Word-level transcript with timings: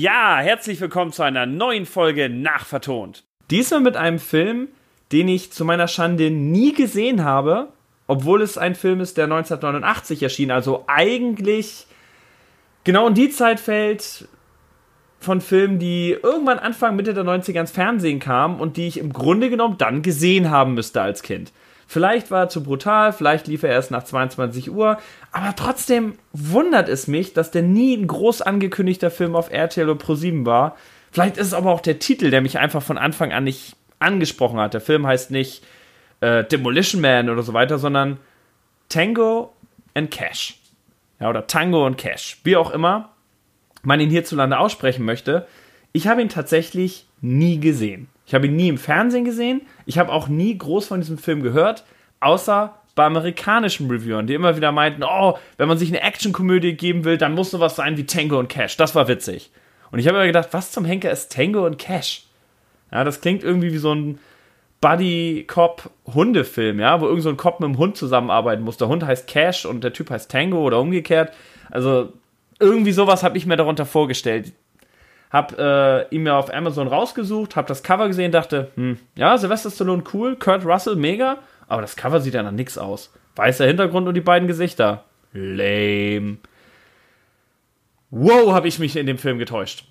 Ja, 0.00 0.38
herzlich 0.38 0.80
willkommen 0.80 1.10
zu 1.10 1.24
einer 1.24 1.44
neuen 1.44 1.84
Folge 1.84 2.28
Nachvertont. 2.28 3.24
Diesmal 3.50 3.80
mit 3.80 3.96
einem 3.96 4.20
Film, 4.20 4.68
den 5.10 5.26
ich 5.26 5.50
zu 5.50 5.64
meiner 5.64 5.88
Schande 5.88 6.30
nie 6.30 6.72
gesehen 6.72 7.24
habe, 7.24 7.70
obwohl 8.06 8.42
es 8.42 8.56
ein 8.56 8.76
Film 8.76 9.00
ist, 9.00 9.16
der 9.16 9.24
1989 9.24 10.22
erschien, 10.22 10.52
also 10.52 10.84
eigentlich 10.86 11.88
genau 12.84 13.08
in 13.08 13.14
die 13.14 13.30
Zeit 13.30 13.58
fällt 13.58 14.28
von 15.18 15.40
Filmen, 15.40 15.80
die 15.80 16.16
irgendwann 16.22 16.60
Anfang, 16.60 16.94
Mitte 16.94 17.12
der 17.12 17.24
90er 17.24 17.58
ins 17.58 17.72
Fernsehen 17.72 18.20
kamen 18.20 18.60
und 18.60 18.76
die 18.76 18.86
ich 18.86 18.98
im 18.98 19.12
Grunde 19.12 19.50
genommen 19.50 19.78
dann 19.78 20.02
gesehen 20.02 20.48
haben 20.48 20.74
müsste 20.74 21.02
als 21.02 21.24
Kind. 21.24 21.50
Vielleicht 21.90 22.30
war 22.30 22.42
er 22.44 22.48
zu 22.50 22.62
brutal, 22.62 23.14
vielleicht 23.14 23.46
lief 23.46 23.62
er 23.62 23.70
erst 23.70 23.90
nach 23.90 24.04
22 24.04 24.70
Uhr, 24.70 24.98
aber 25.32 25.56
trotzdem 25.56 26.18
wundert 26.34 26.86
es 26.86 27.08
mich, 27.08 27.32
dass 27.32 27.50
der 27.50 27.62
nie 27.62 27.96
ein 27.96 28.06
groß 28.06 28.42
angekündigter 28.42 29.10
Film 29.10 29.34
auf 29.34 29.50
RTL 29.50 29.88
oder 29.88 29.98
Pro7 29.98 30.44
war. 30.44 30.76
Vielleicht 31.10 31.38
ist 31.38 31.46
es 31.46 31.54
aber 31.54 31.72
auch 31.72 31.80
der 31.80 31.98
Titel, 31.98 32.30
der 32.30 32.42
mich 32.42 32.58
einfach 32.58 32.82
von 32.82 32.98
Anfang 32.98 33.32
an 33.32 33.44
nicht 33.44 33.74
angesprochen 34.00 34.60
hat. 34.60 34.74
Der 34.74 34.82
Film 34.82 35.06
heißt 35.06 35.30
nicht 35.30 35.64
äh, 36.20 36.44
Demolition 36.44 37.00
Man 37.00 37.30
oder 37.30 37.42
so 37.42 37.54
weiter, 37.54 37.78
sondern 37.78 38.18
Tango 38.90 39.54
and 39.94 40.10
Cash. 40.10 40.58
Ja, 41.18 41.30
oder 41.30 41.46
Tango 41.46 41.86
und 41.86 41.96
Cash. 41.96 42.38
Wie 42.44 42.56
auch 42.56 42.70
immer 42.70 43.08
man 43.82 43.98
ihn 43.98 44.10
hierzulande 44.10 44.58
aussprechen 44.58 45.06
möchte. 45.06 45.46
Ich 45.92 46.06
habe 46.06 46.20
ihn 46.20 46.28
tatsächlich 46.28 47.06
nie 47.22 47.58
gesehen. 47.58 48.08
Ich 48.28 48.34
habe 48.34 48.46
ihn 48.46 48.56
nie 48.56 48.68
im 48.68 48.76
Fernsehen 48.76 49.24
gesehen. 49.24 49.62
Ich 49.86 49.98
habe 49.98 50.12
auch 50.12 50.28
nie 50.28 50.58
groß 50.58 50.88
von 50.88 51.00
diesem 51.00 51.16
Film 51.16 51.42
gehört, 51.42 51.84
außer 52.20 52.74
bei 52.94 53.06
amerikanischen 53.06 53.90
Reviewern, 53.90 54.26
die 54.26 54.34
immer 54.34 54.54
wieder 54.54 54.70
meinten, 54.70 55.02
oh, 55.02 55.38
wenn 55.56 55.66
man 55.66 55.78
sich 55.78 55.88
eine 55.88 56.02
Actionkomödie 56.02 56.74
geben 56.74 57.04
will, 57.04 57.16
dann 57.16 57.32
muss 57.32 57.50
sowas 57.50 57.76
sein 57.76 57.96
wie 57.96 58.04
Tango 58.04 58.38
und 58.38 58.50
Cash. 58.50 58.76
Das 58.76 58.94
war 58.94 59.08
witzig. 59.08 59.50
Und 59.90 59.98
ich 59.98 60.06
habe 60.06 60.18
mir 60.18 60.26
gedacht, 60.26 60.50
was 60.50 60.72
zum 60.72 60.84
Henker 60.84 61.10
ist 61.10 61.32
Tango 61.32 61.64
und 61.64 61.78
Cash? 61.78 62.24
Ja, 62.92 63.02
das 63.02 63.22
klingt 63.22 63.42
irgendwie 63.42 63.72
wie 63.72 63.78
so 63.78 63.94
ein 63.94 64.18
Buddy-Cop-Hundefilm, 64.82 66.80
ja, 66.80 67.00
wo 67.00 67.06
irgend 67.06 67.22
so 67.22 67.30
ein 67.30 67.38
Cop 67.38 67.60
mit 67.60 67.68
einem 67.68 67.78
Hund 67.78 67.96
zusammenarbeiten 67.96 68.62
muss. 68.62 68.76
Der 68.76 68.88
Hund 68.88 69.06
heißt 69.06 69.26
Cash 69.26 69.64
und 69.64 69.82
der 69.82 69.94
Typ 69.94 70.10
heißt 70.10 70.30
Tango 70.30 70.58
oder 70.58 70.80
umgekehrt. 70.80 71.32
Also 71.70 72.12
irgendwie 72.60 72.92
sowas 72.92 73.22
habe 73.22 73.38
ich 73.38 73.46
mir 73.46 73.56
darunter 73.56 73.86
vorgestellt 73.86 74.52
hab 75.30 75.58
äh, 75.58 76.08
ihn 76.08 76.22
mir 76.22 76.34
auf 76.34 76.52
Amazon 76.52 76.88
rausgesucht, 76.88 77.56
hab 77.56 77.66
das 77.66 77.82
Cover 77.82 78.06
gesehen, 78.08 78.32
dachte, 78.32 78.70
hm, 78.74 78.98
ja, 79.14 79.36
Sylvester 79.36 79.70
Stallone 79.70 80.04
cool, 80.12 80.36
Kurt 80.36 80.64
Russell 80.64 80.96
mega, 80.96 81.38
aber 81.66 81.82
das 81.82 81.96
Cover 81.96 82.20
sieht 82.20 82.34
ja 82.34 82.42
nach 82.42 82.52
nix 82.52 82.78
aus. 82.78 83.12
Weißer 83.36 83.66
Hintergrund 83.66 84.08
und 84.08 84.14
die 84.14 84.20
beiden 84.20 84.48
Gesichter. 84.48 85.04
Lame. 85.32 86.38
Wow, 88.10 88.52
habe 88.52 88.68
ich 88.68 88.78
mich 88.78 88.96
in 88.96 89.06
dem 89.06 89.18
Film 89.18 89.38
getäuscht. 89.38 89.84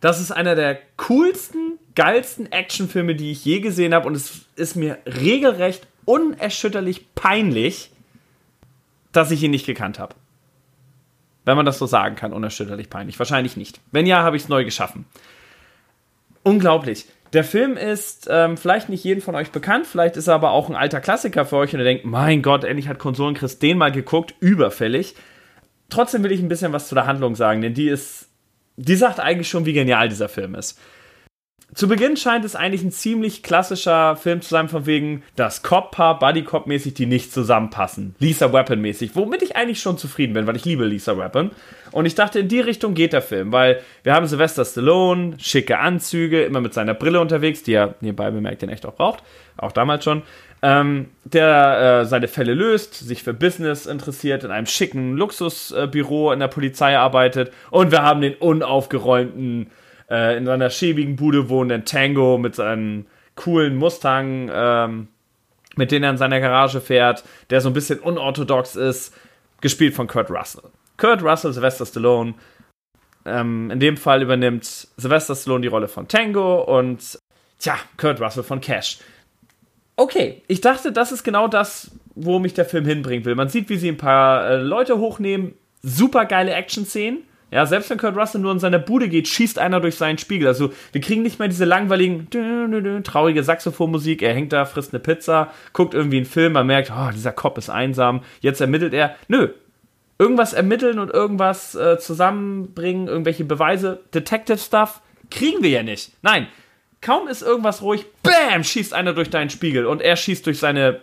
Das 0.00 0.20
ist 0.20 0.32
einer 0.32 0.54
der 0.54 0.78
coolsten, 0.96 1.78
geilsten 1.94 2.50
Actionfilme, 2.50 3.14
die 3.14 3.30
ich 3.30 3.44
je 3.44 3.60
gesehen 3.60 3.94
habe 3.94 4.08
und 4.08 4.16
es 4.16 4.46
ist 4.56 4.74
mir 4.74 4.98
regelrecht 5.06 5.86
unerschütterlich 6.06 7.14
peinlich, 7.14 7.90
dass 9.12 9.30
ich 9.30 9.42
ihn 9.42 9.50
nicht 9.50 9.66
gekannt 9.66 9.98
habe. 9.98 10.14
Wenn 11.44 11.56
man 11.56 11.66
das 11.66 11.78
so 11.78 11.86
sagen 11.86 12.16
kann, 12.16 12.32
unerschütterlich 12.32 12.90
peinlich. 12.90 13.18
Wahrscheinlich 13.18 13.56
nicht. 13.56 13.80
Wenn 13.92 14.06
ja, 14.06 14.22
habe 14.22 14.36
ich 14.36 14.44
es 14.44 14.48
neu 14.48 14.64
geschaffen. 14.64 15.06
Unglaublich. 16.42 17.06
Der 17.32 17.44
Film 17.44 17.76
ist 17.76 18.26
ähm, 18.30 18.56
vielleicht 18.56 18.88
nicht 18.88 19.04
jedem 19.04 19.22
von 19.22 19.36
euch 19.36 19.52
bekannt, 19.52 19.86
vielleicht 19.86 20.16
ist 20.16 20.26
er 20.26 20.34
aber 20.34 20.50
auch 20.50 20.68
ein 20.68 20.74
alter 20.74 21.00
Klassiker 21.00 21.44
für 21.44 21.56
euch 21.56 21.72
und 21.72 21.78
ihr 21.78 21.84
denkt, 21.84 22.04
mein 22.04 22.42
Gott, 22.42 22.64
endlich 22.64 22.88
hat 22.88 22.98
Konsolenchrist 22.98 23.62
den 23.62 23.78
mal 23.78 23.92
geguckt, 23.92 24.34
überfällig. 24.40 25.14
Trotzdem 25.90 26.24
will 26.24 26.32
ich 26.32 26.40
ein 26.40 26.48
bisschen 26.48 26.72
was 26.72 26.88
zu 26.88 26.96
der 26.96 27.06
Handlung 27.06 27.36
sagen, 27.36 27.60
denn 27.62 27.74
die 27.74 27.88
ist, 27.88 28.28
die 28.76 28.96
sagt 28.96 29.20
eigentlich 29.20 29.48
schon, 29.48 29.64
wie 29.64 29.72
genial 29.72 30.08
dieser 30.08 30.28
Film 30.28 30.56
ist. 30.56 30.78
Zu 31.72 31.86
Beginn 31.86 32.16
scheint 32.16 32.44
es 32.44 32.56
eigentlich 32.56 32.82
ein 32.82 32.90
ziemlich 32.90 33.44
klassischer 33.44 34.16
Film 34.16 34.42
zu 34.42 34.48
sein, 34.48 34.68
von 34.68 34.86
wegen 34.86 35.22
das 35.36 35.62
Cop-Paar, 35.62 36.18
Buddy-Cop-mäßig, 36.18 36.94
die 36.94 37.06
nicht 37.06 37.32
zusammenpassen. 37.32 38.16
Lisa 38.18 38.52
Weapon-mäßig, 38.52 39.12
womit 39.14 39.42
ich 39.42 39.54
eigentlich 39.54 39.80
schon 39.80 39.96
zufrieden 39.96 40.32
bin, 40.32 40.46
weil 40.48 40.56
ich 40.56 40.64
liebe 40.64 40.84
Lisa 40.84 41.16
Weapon. 41.16 41.52
Und 41.92 42.06
ich 42.06 42.16
dachte, 42.16 42.40
in 42.40 42.48
die 42.48 42.60
Richtung 42.60 42.94
geht 42.94 43.12
der 43.12 43.22
Film, 43.22 43.52
weil 43.52 43.80
wir 44.02 44.14
haben 44.14 44.26
Sylvester 44.26 44.64
Stallone, 44.64 45.36
schicke 45.38 45.78
Anzüge, 45.78 46.42
immer 46.42 46.60
mit 46.60 46.74
seiner 46.74 46.94
Brille 46.94 47.20
unterwegs, 47.20 47.62
die 47.62 47.74
er 47.74 47.94
nebenbei 48.00 48.30
bemerkt, 48.32 48.62
den 48.62 48.68
echt 48.68 48.84
auch 48.84 48.94
braucht, 48.94 49.22
auch 49.56 49.72
damals 49.72 50.04
schon. 50.04 50.22
Ähm, 50.62 51.08
der 51.24 52.00
äh, 52.02 52.04
seine 52.04 52.28
Fälle 52.28 52.52
löst, 52.52 52.94
sich 52.94 53.22
für 53.22 53.32
Business 53.32 53.86
interessiert, 53.86 54.44
in 54.44 54.50
einem 54.50 54.66
schicken 54.66 55.16
Luxusbüro 55.16 56.30
äh, 56.30 56.34
in 56.34 56.40
der 56.40 56.48
Polizei 56.48 56.98
arbeitet. 56.98 57.50
Und 57.70 57.90
wir 57.92 58.02
haben 58.02 58.20
den 58.20 58.34
unaufgeräumten 58.34 59.70
äh, 60.10 60.36
in 60.36 60.46
seiner 60.46 60.70
schäbigen 60.70 61.16
Bude 61.16 61.48
wohnenden 61.48 61.84
Tango 61.84 62.36
mit 62.36 62.54
seinem 62.54 63.06
coolen 63.36 63.76
Mustang, 63.76 64.50
ähm, 64.52 65.08
mit 65.76 65.92
dem 65.92 66.02
er 66.02 66.10
in 66.10 66.16
seiner 66.18 66.40
Garage 66.40 66.80
fährt, 66.80 67.24
der 67.48 67.60
so 67.60 67.70
ein 67.70 67.74
bisschen 67.74 68.00
unorthodox 68.00 68.76
ist, 68.76 69.14
gespielt 69.60 69.94
von 69.94 70.06
Kurt 70.06 70.30
Russell. 70.30 70.64
Kurt 70.96 71.22
Russell, 71.22 71.52
Sylvester 71.52 71.86
Stallone. 71.86 72.34
Ähm, 73.24 73.70
in 73.70 73.80
dem 73.80 73.96
Fall 73.96 74.22
übernimmt 74.22 74.64
Sylvester 74.64 75.34
Stallone 75.34 75.62
die 75.62 75.68
Rolle 75.68 75.88
von 75.88 76.08
Tango 76.08 76.62
und 76.62 77.18
tja, 77.58 77.76
Kurt 77.96 78.20
Russell 78.20 78.42
von 78.42 78.60
Cash. 78.60 78.98
Okay, 79.96 80.42
ich 80.48 80.60
dachte, 80.60 80.92
das 80.92 81.12
ist 81.12 81.24
genau 81.24 81.46
das, 81.46 81.90
wo 82.14 82.38
mich 82.38 82.54
der 82.54 82.64
Film 82.64 82.86
hinbringen 82.86 83.24
will. 83.26 83.34
Man 83.34 83.50
sieht, 83.50 83.68
wie 83.68 83.76
sie 83.76 83.88
ein 83.88 83.98
paar 83.98 84.48
äh, 84.48 84.56
Leute 84.56 84.98
hochnehmen, 84.98 85.54
super 85.82 86.24
geile 86.24 86.52
Action-Szenen 86.52 87.24
ja, 87.50 87.66
selbst 87.66 87.90
wenn 87.90 87.98
Kurt 87.98 88.16
Russell 88.16 88.40
nur 88.40 88.52
in 88.52 88.60
seine 88.60 88.78
Bude 88.78 89.08
geht, 89.08 89.26
schießt 89.26 89.58
einer 89.58 89.80
durch 89.80 89.96
seinen 89.96 90.18
Spiegel. 90.18 90.46
Also 90.48 90.72
wir 90.92 91.00
kriegen 91.00 91.22
nicht 91.22 91.38
mehr 91.38 91.48
diese 91.48 91.64
langweiligen, 91.64 92.28
traurige 93.02 93.42
Saxophonmusik. 93.42 94.22
Er 94.22 94.34
hängt 94.34 94.52
da, 94.52 94.64
frisst 94.64 94.92
eine 94.92 95.00
Pizza, 95.00 95.52
guckt 95.72 95.94
irgendwie 95.94 96.18
einen 96.18 96.26
Film, 96.26 96.52
man 96.52 96.66
merkt, 96.66 96.92
oh, 96.96 97.10
dieser 97.12 97.32
Cop 97.32 97.58
ist 97.58 97.68
einsam. 97.68 98.22
Jetzt 98.40 98.60
ermittelt 98.60 98.94
er. 98.94 99.16
Nö. 99.28 99.48
Irgendwas 100.18 100.52
ermitteln 100.52 100.98
und 100.98 101.10
irgendwas 101.10 101.74
äh, 101.74 101.98
zusammenbringen, 101.98 103.08
irgendwelche 103.08 103.44
Beweise, 103.44 104.00
Detective 104.14 104.58
Stuff, 104.58 105.00
kriegen 105.30 105.62
wir 105.62 105.70
ja 105.70 105.82
nicht. 105.82 106.12
Nein. 106.22 106.46
Kaum 107.00 107.28
ist 107.28 107.40
irgendwas 107.40 107.80
ruhig, 107.80 108.04
bam, 108.22 108.62
schießt 108.62 108.92
einer 108.92 109.14
durch 109.14 109.30
deinen 109.30 109.48
Spiegel 109.48 109.86
und 109.86 110.02
er 110.02 110.16
schießt 110.16 110.44
durch 110.44 110.58
seine 110.58 111.00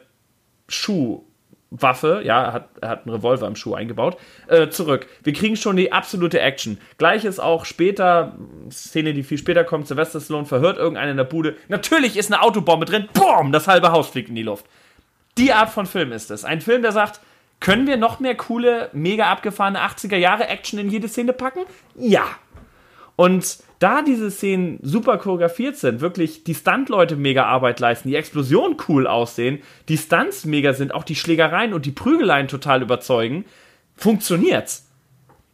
Schuh 0.69 1.26
Waffe, 1.69 2.21
ja, 2.23 2.43
er 2.43 2.53
hat, 2.53 2.69
hat 2.81 3.05
einen 3.05 3.15
Revolver 3.15 3.47
im 3.47 3.55
Schuh 3.55 3.73
eingebaut, 3.73 4.17
äh, 4.47 4.69
zurück. 4.69 5.07
Wir 5.23 5.33
kriegen 5.33 5.57
schon 5.57 5.75
die 5.75 5.91
absolute 5.91 6.39
Action. 6.39 6.79
Gleiches 6.97 7.39
auch 7.39 7.65
später, 7.65 8.37
Szene, 8.71 9.13
die 9.13 9.23
viel 9.23 9.37
später 9.37 9.63
kommt, 9.63 9.87
Sylvester 9.87 10.21
Stallone 10.21 10.45
verhört 10.45 10.77
irgendeinen 10.77 11.11
in 11.11 11.17
der 11.17 11.25
Bude. 11.25 11.55
Natürlich 11.67 12.15
ist 12.15 12.31
eine 12.31 12.41
Autobombe 12.41 12.85
drin, 12.85 13.09
boom, 13.13 13.51
das 13.51 13.67
halbe 13.67 13.91
Haus 13.91 14.07
fliegt 14.07 14.29
in 14.29 14.35
die 14.35 14.43
Luft. 14.43 14.65
Die 15.37 15.53
Art 15.53 15.69
von 15.69 15.85
Film 15.85 16.11
ist 16.13 16.31
es. 16.31 16.45
Ein 16.45 16.61
Film, 16.61 16.81
der 16.81 16.93
sagt, 16.93 17.19
können 17.59 17.85
wir 17.85 17.97
noch 17.97 18.19
mehr 18.19 18.35
coole, 18.35 18.89
mega 18.93 19.29
abgefahrene 19.29 19.79
80er 19.79 20.15
Jahre 20.15 20.47
Action 20.47 20.79
in 20.79 20.89
jede 20.89 21.07
Szene 21.07 21.33
packen? 21.33 21.61
Ja. 21.95 22.25
Und 23.15 23.57
da 23.79 24.01
diese 24.01 24.31
Szenen 24.31 24.79
super 24.81 25.17
choreografiert 25.17 25.77
sind, 25.77 26.01
wirklich 26.01 26.43
die 26.43 26.55
Stuntleute 26.55 27.15
mega 27.15 27.45
Arbeit 27.45 27.79
leisten, 27.79 28.09
die 28.09 28.15
Explosionen 28.15 28.77
cool 28.87 29.05
aussehen, 29.05 29.59
die 29.87 29.97
Stunts 29.97 30.45
mega 30.45 30.73
sind, 30.73 30.93
auch 30.93 31.03
die 31.03 31.15
Schlägereien 31.15 31.73
und 31.73 31.85
die 31.85 31.91
Prügeleien 31.91 32.47
total 32.47 32.81
überzeugen, 32.81 33.45
funktioniert's. 33.95 34.87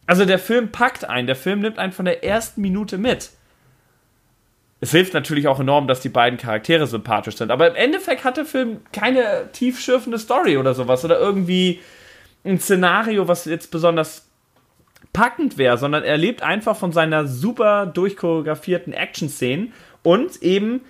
Also 0.06 0.24
der 0.24 0.38
Film 0.38 0.70
packt 0.70 1.04
einen, 1.04 1.26
der 1.26 1.36
Film 1.36 1.60
nimmt 1.60 1.78
einen 1.78 1.92
von 1.92 2.04
der 2.04 2.24
ersten 2.24 2.60
Minute 2.60 2.98
mit. 2.98 3.30
Es 4.80 4.90
hilft 4.90 5.14
natürlich 5.14 5.48
auch 5.48 5.60
enorm, 5.60 5.86
dass 5.86 6.00
die 6.00 6.10
beiden 6.10 6.38
Charaktere 6.38 6.86
sympathisch 6.86 7.36
sind, 7.36 7.50
aber 7.50 7.68
im 7.68 7.74
Endeffekt 7.74 8.24
hat 8.24 8.36
der 8.36 8.44
Film 8.44 8.80
keine 8.92 9.50
tiefschürfende 9.52 10.18
Story 10.18 10.56
oder 10.56 10.74
sowas 10.74 11.04
oder 11.04 11.18
irgendwie 11.18 11.80
ein 12.44 12.60
Szenario, 12.60 13.26
was 13.26 13.46
jetzt 13.46 13.70
besonders 13.70 14.26
packend 15.14 15.56
wäre, 15.56 15.78
sondern 15.78 16.02
er 16.02 16.18
lebt 16.18 16.42
einfach 16.42 16.76
von 16.76 16.92
seiner 16.92 17.26
super 17.26 17.86
durchchoreografierten 17.86 18.92
Action-Szenen 18.92 19.72
und 20.02 20.42
eben 20.42 20.82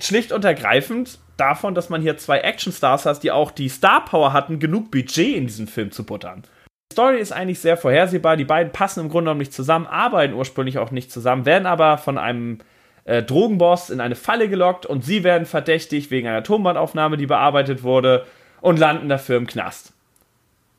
schlicht 0.00 0.32
und 0.32 0.44
ergreifend 0.46 1.18
davon, 1.36 1.74
dass 1.74 1.90
man 1.90 2.00
hier 2.00 2.16
zwei 2.16 2.38
Action-Stars 2.38 3.04
hat, 3.04 3.22
die 3.22 3.30
auch 3.30 3.50
die 3.50 3.68
Star-Power 3.68 4.32
hatten, 4.32 4.58
genug 4.58 4.90
Budget 4.90 5.36
in 5.36 5.46
diesen 5.46 5.66
Film 5.66 5.90
zu 5.90 6.04
buttern. 6.04 6.44
Die 6.90 6.94
Story 6.94 7.18
ist 7.18 7.32
eigentlich 7.32 7.58
sehr 7.58 7.76
vorhersehbar, 7.76 8.38
die 8.38 8.44
beiden 8.44 8.72
passen 8.72 9.00
im 9.00 9.08
Grunde 9.08 9.24
genommen 9.24 9.40
nicht 9.40 9.52
zusammen, 9.52 9.86
arbeiten 9.86 10.32
ursprünglich 10.32 10.78
auch 10.78 10.92
nicht 10.92 11.10
zusammen, 11.10 11.44
werden 11.44 11.66
aber 11.66 11.98
von 11.98 12.16
einem 12.16 12.58
äh, 13.04 13.22
Drogenboss 13.22 13.90
in 13.90 14.00
eine 14.00 14.14
Falle 14.14 14.48
gelockt 14.48 14.86
und 14.86 15.04
sie 15.04 15.24
werden 15.24 15.44
verdächtigt 15.44 16.10
wegen 16.10 16.28
einer 16.28 16.44
Tonbandaufnahme, 16.44 17.16
die 17.16 17.26
bearbeitet 17.26 17.82
wurde 17.82 18.24
und 18.60 18.78
landen 18.78 19.08
dafür 19.08 19.36
im 19.36 19.46
Knast 19.46 19.95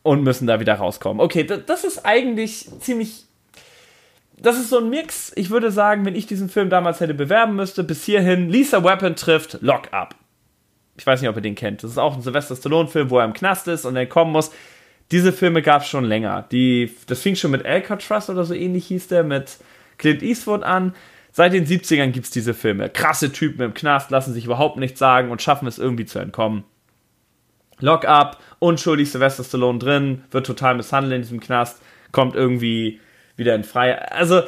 und 0.04 0.24
müssen 0.24 0.48
da 0.48 0.60
wieder 0.60 0.76
rauskommen. 0.76 1.22
Okay, 1.22 1.44
das 1.44 1.84
ist 1.84 2.06
eigentlich 2.06 2.70
ziemlich. 2.80 3.26
Das 4.40 4.58
ist 4.58 4.70
so 4.70 4.78
ein 4.78 4.90
Mix. 4.90 5.32
Ich 5.36 5.50
würde 5.50 5.72
sagen, 5.72 6.06
wenn 6.06 6.16
ich 6.16 6.28
diesen 6.28 6.50
Film 6.50 6.70
damals 6.70 7.00
hätte 7.00 7.14
bewerben 7.14 7.56
müsste, 7.56 7.84
bis 7.84 8.06
hierhin, 8.06 8.50
Lisa 8.50 8.84
Weapon 8.84 9.16
trifft 9.16 9.58
Lock 9.62 9.92
Up. 9.92 10.16
Ich 10.98 11.06
weiß 11.06 11.22
nicht, 11.22 11.30
ob 11.30 11.36
ihr 11.36 11.42
den 11.42 11.56
kennt. 11.56 11.84
Das 11.84 11.92
ist 11.92 11.98
auch 11.98 12.16
ein 12.16 12.22
Sylvester 12.22 12.56
Stallone-Film, 12.56 13.10
wo 13.10 13.20
er 13.20 13.26
im 13.26 13.34
Knast 13.34 13.68
ist 13.68 13.86
und 13.86 13.96
dann 13.96 14.10
kommen 14.10 14.32
muss. 14.32 14.52
Diese 15.12 15.32
Filme 15.32 15.62
gab 15.62 15.84
es 15.84 15.88
schon 15.88 16.06
länger. 16.06 16.46
Die, 16.52 16.92
das 17.08 17.22
fing 17.22 17.36
schon 17.36 17.52
mit 17.52 17.66
Alcatraz 17.66 18.30
oder 18.30 18.44
so 18.44 18.54
ähnlich 18.54 18.88
hieß 18.88 19.08
der, 19.08 19.24
mit 19.24 19.58
Clint 19.98 20.22
Eastwood 20.22 20.64
an. 20.64 20.94
Seit 21.32 21.54
den 21.54 21.66
70ern 21.66 22.08
gibt 22.08 22.26
es 22.26 22.32
diese 22.32 22.54
Filme. 22.54 22.90
Krasse 22.90 23.32
Typen 23.32 23.62
im 23.62 23.74
Knast 23.74 24.10
lassen 24.10 24.34
sich 24.34 24.46
überhaupt 24.46 24.78
nichts 24.78 25.00
sagen 25.00 25.30
und 25.30 25.42
schaffen 25.42 25.68
es 25.68 25.78
irgendwie 25.78 26.06
zu 26.06 26.20
entkommen. 26.20 26.64
Lock-up, 27.80 28.38
unschuldig 28.60 29.12
Sylvester 29.12 29.44
Stallone 29.44 29.80
drin, 29.80 30.24
wird 30.32 30.46
total 30.46 30.76
misshandelt 30.76 31.16
in 31.16 31.22
diesem 31.22 31.40
Knast, 31.40 31.82
kommt 32.12 32.36
irgendwie 32.36 33.00
wieder 33.36 33.56
in 33.56 33.64
Freiheit. 33.64 34.12
Also 34.12 34.44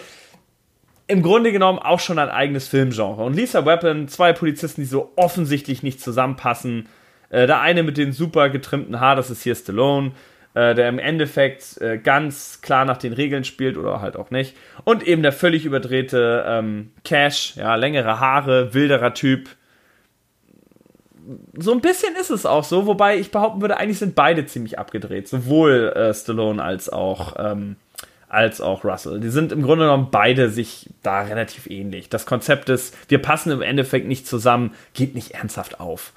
im 1.08 1.22
Grunde 1.22 1.52
genommen 1.52 1.80
auch 1.80 2.00
schon 2.00 2.20
ein 2.20 2.30
eigenes 2.30 2.68
Filmgenre. 2.68 3.24
Und 3.24 3.36
Lisa 3.36 3.66
Weapon, 3.66 4.08
zwei 4.08 4.34
Polizisten, 4.34 4.82
die 4.82 4.88
so 4.88 5.12
offensichtlich 5.16 5.84
nicht 5.84 6.02
zusammenpassen. 6.02 6.88
Äh, 7.30 7.48
der 7.48 7.62
eine 7.62 7.84
mit 7.84 7.98
dem 7.98 8.12
super 8.12 8.50
getrimmten 8.50 9.00
Haar, 9.00 9.16
das 9.16 9.30
ist 9.30 9.44
hier 9.44 9.56
Stallone 9.56 10.12
äh, 10.54 10.74
der 10.74 10.90
im 10.90 11.00
Endeffekt 11.00 11.80
äh, 11.82 11.98
ganz 11.98 12.62
klar 12.62 12.86
nach 12.86 12.98
den 12.98 13.14
Regeln 13.14 13.44
spielt 13.44 13.78
oder 13.78 14.02
halt 14.02 14.18
auch 14.18 14.32
nicht. 14.32 14.56
Und 14.84 15.08
eben 15.08 15.22
der 15.22 15.32
völlig 15.32 15.66
überdrehte 15.66 16.44
ähm, 16.48 16.92
Cash, 17.04 17.56
ja, 17.56 17.76
längere 17.76 18.20
Haare, 18.20 18.74
wilderer 18.74 19.14
Typ. 19.14 19.50
So 21.54 21.72
ein 21.72 21.82
bisschen 21.82 22.16
ist 22.16 22.32
es 22.32 22.46
auch 22.46 22.64
so, 22.64 22.88
wobei 22.88 23.18
ich 23.18 23.32
behaupten 23.32 23.62
würde, 23.62 23.78
eigentlich 23.78 24.00
sind 24.00 24.16
beide 24.16 24.46
ziemlich 24.46 24.80
abgedreht, 24.80 25.28
sowohl 25.28 25.94
äh, 25.96 26.14
Stallone 26.14 26.64
als 26.64 26.90
auch, 26.90 27.36
ähm, 27.38 27.76
als 28.28 28.62
auch 28.62 28.84
Russell. 28.84 29.20
Die 29.20 29.30
sind 29.30 29.52
im 29.52 29.62
Grunde 29.62 29.86
genommen 29.86 30.08
beide 30.12 30.50
sich 30.50 30.90
da 31.04 31.22
relativ 31.22 31.68
ähnlich. 31.68 32.10
Das 32.10 32.26
Konzept 32.26 32.70
ist, 32.70 32.96
wir 33.10 33.22
passen 33.22 33.52
im 33.52 33.62
Endeffekt 33.62 34.08
nicht 34.08 34.28
zusammen, 34.28 34.74
geht 34.94 35.14
nicht 35.14 35.32
ernsthaft 35.32 35.80
auf. 35.80 36.14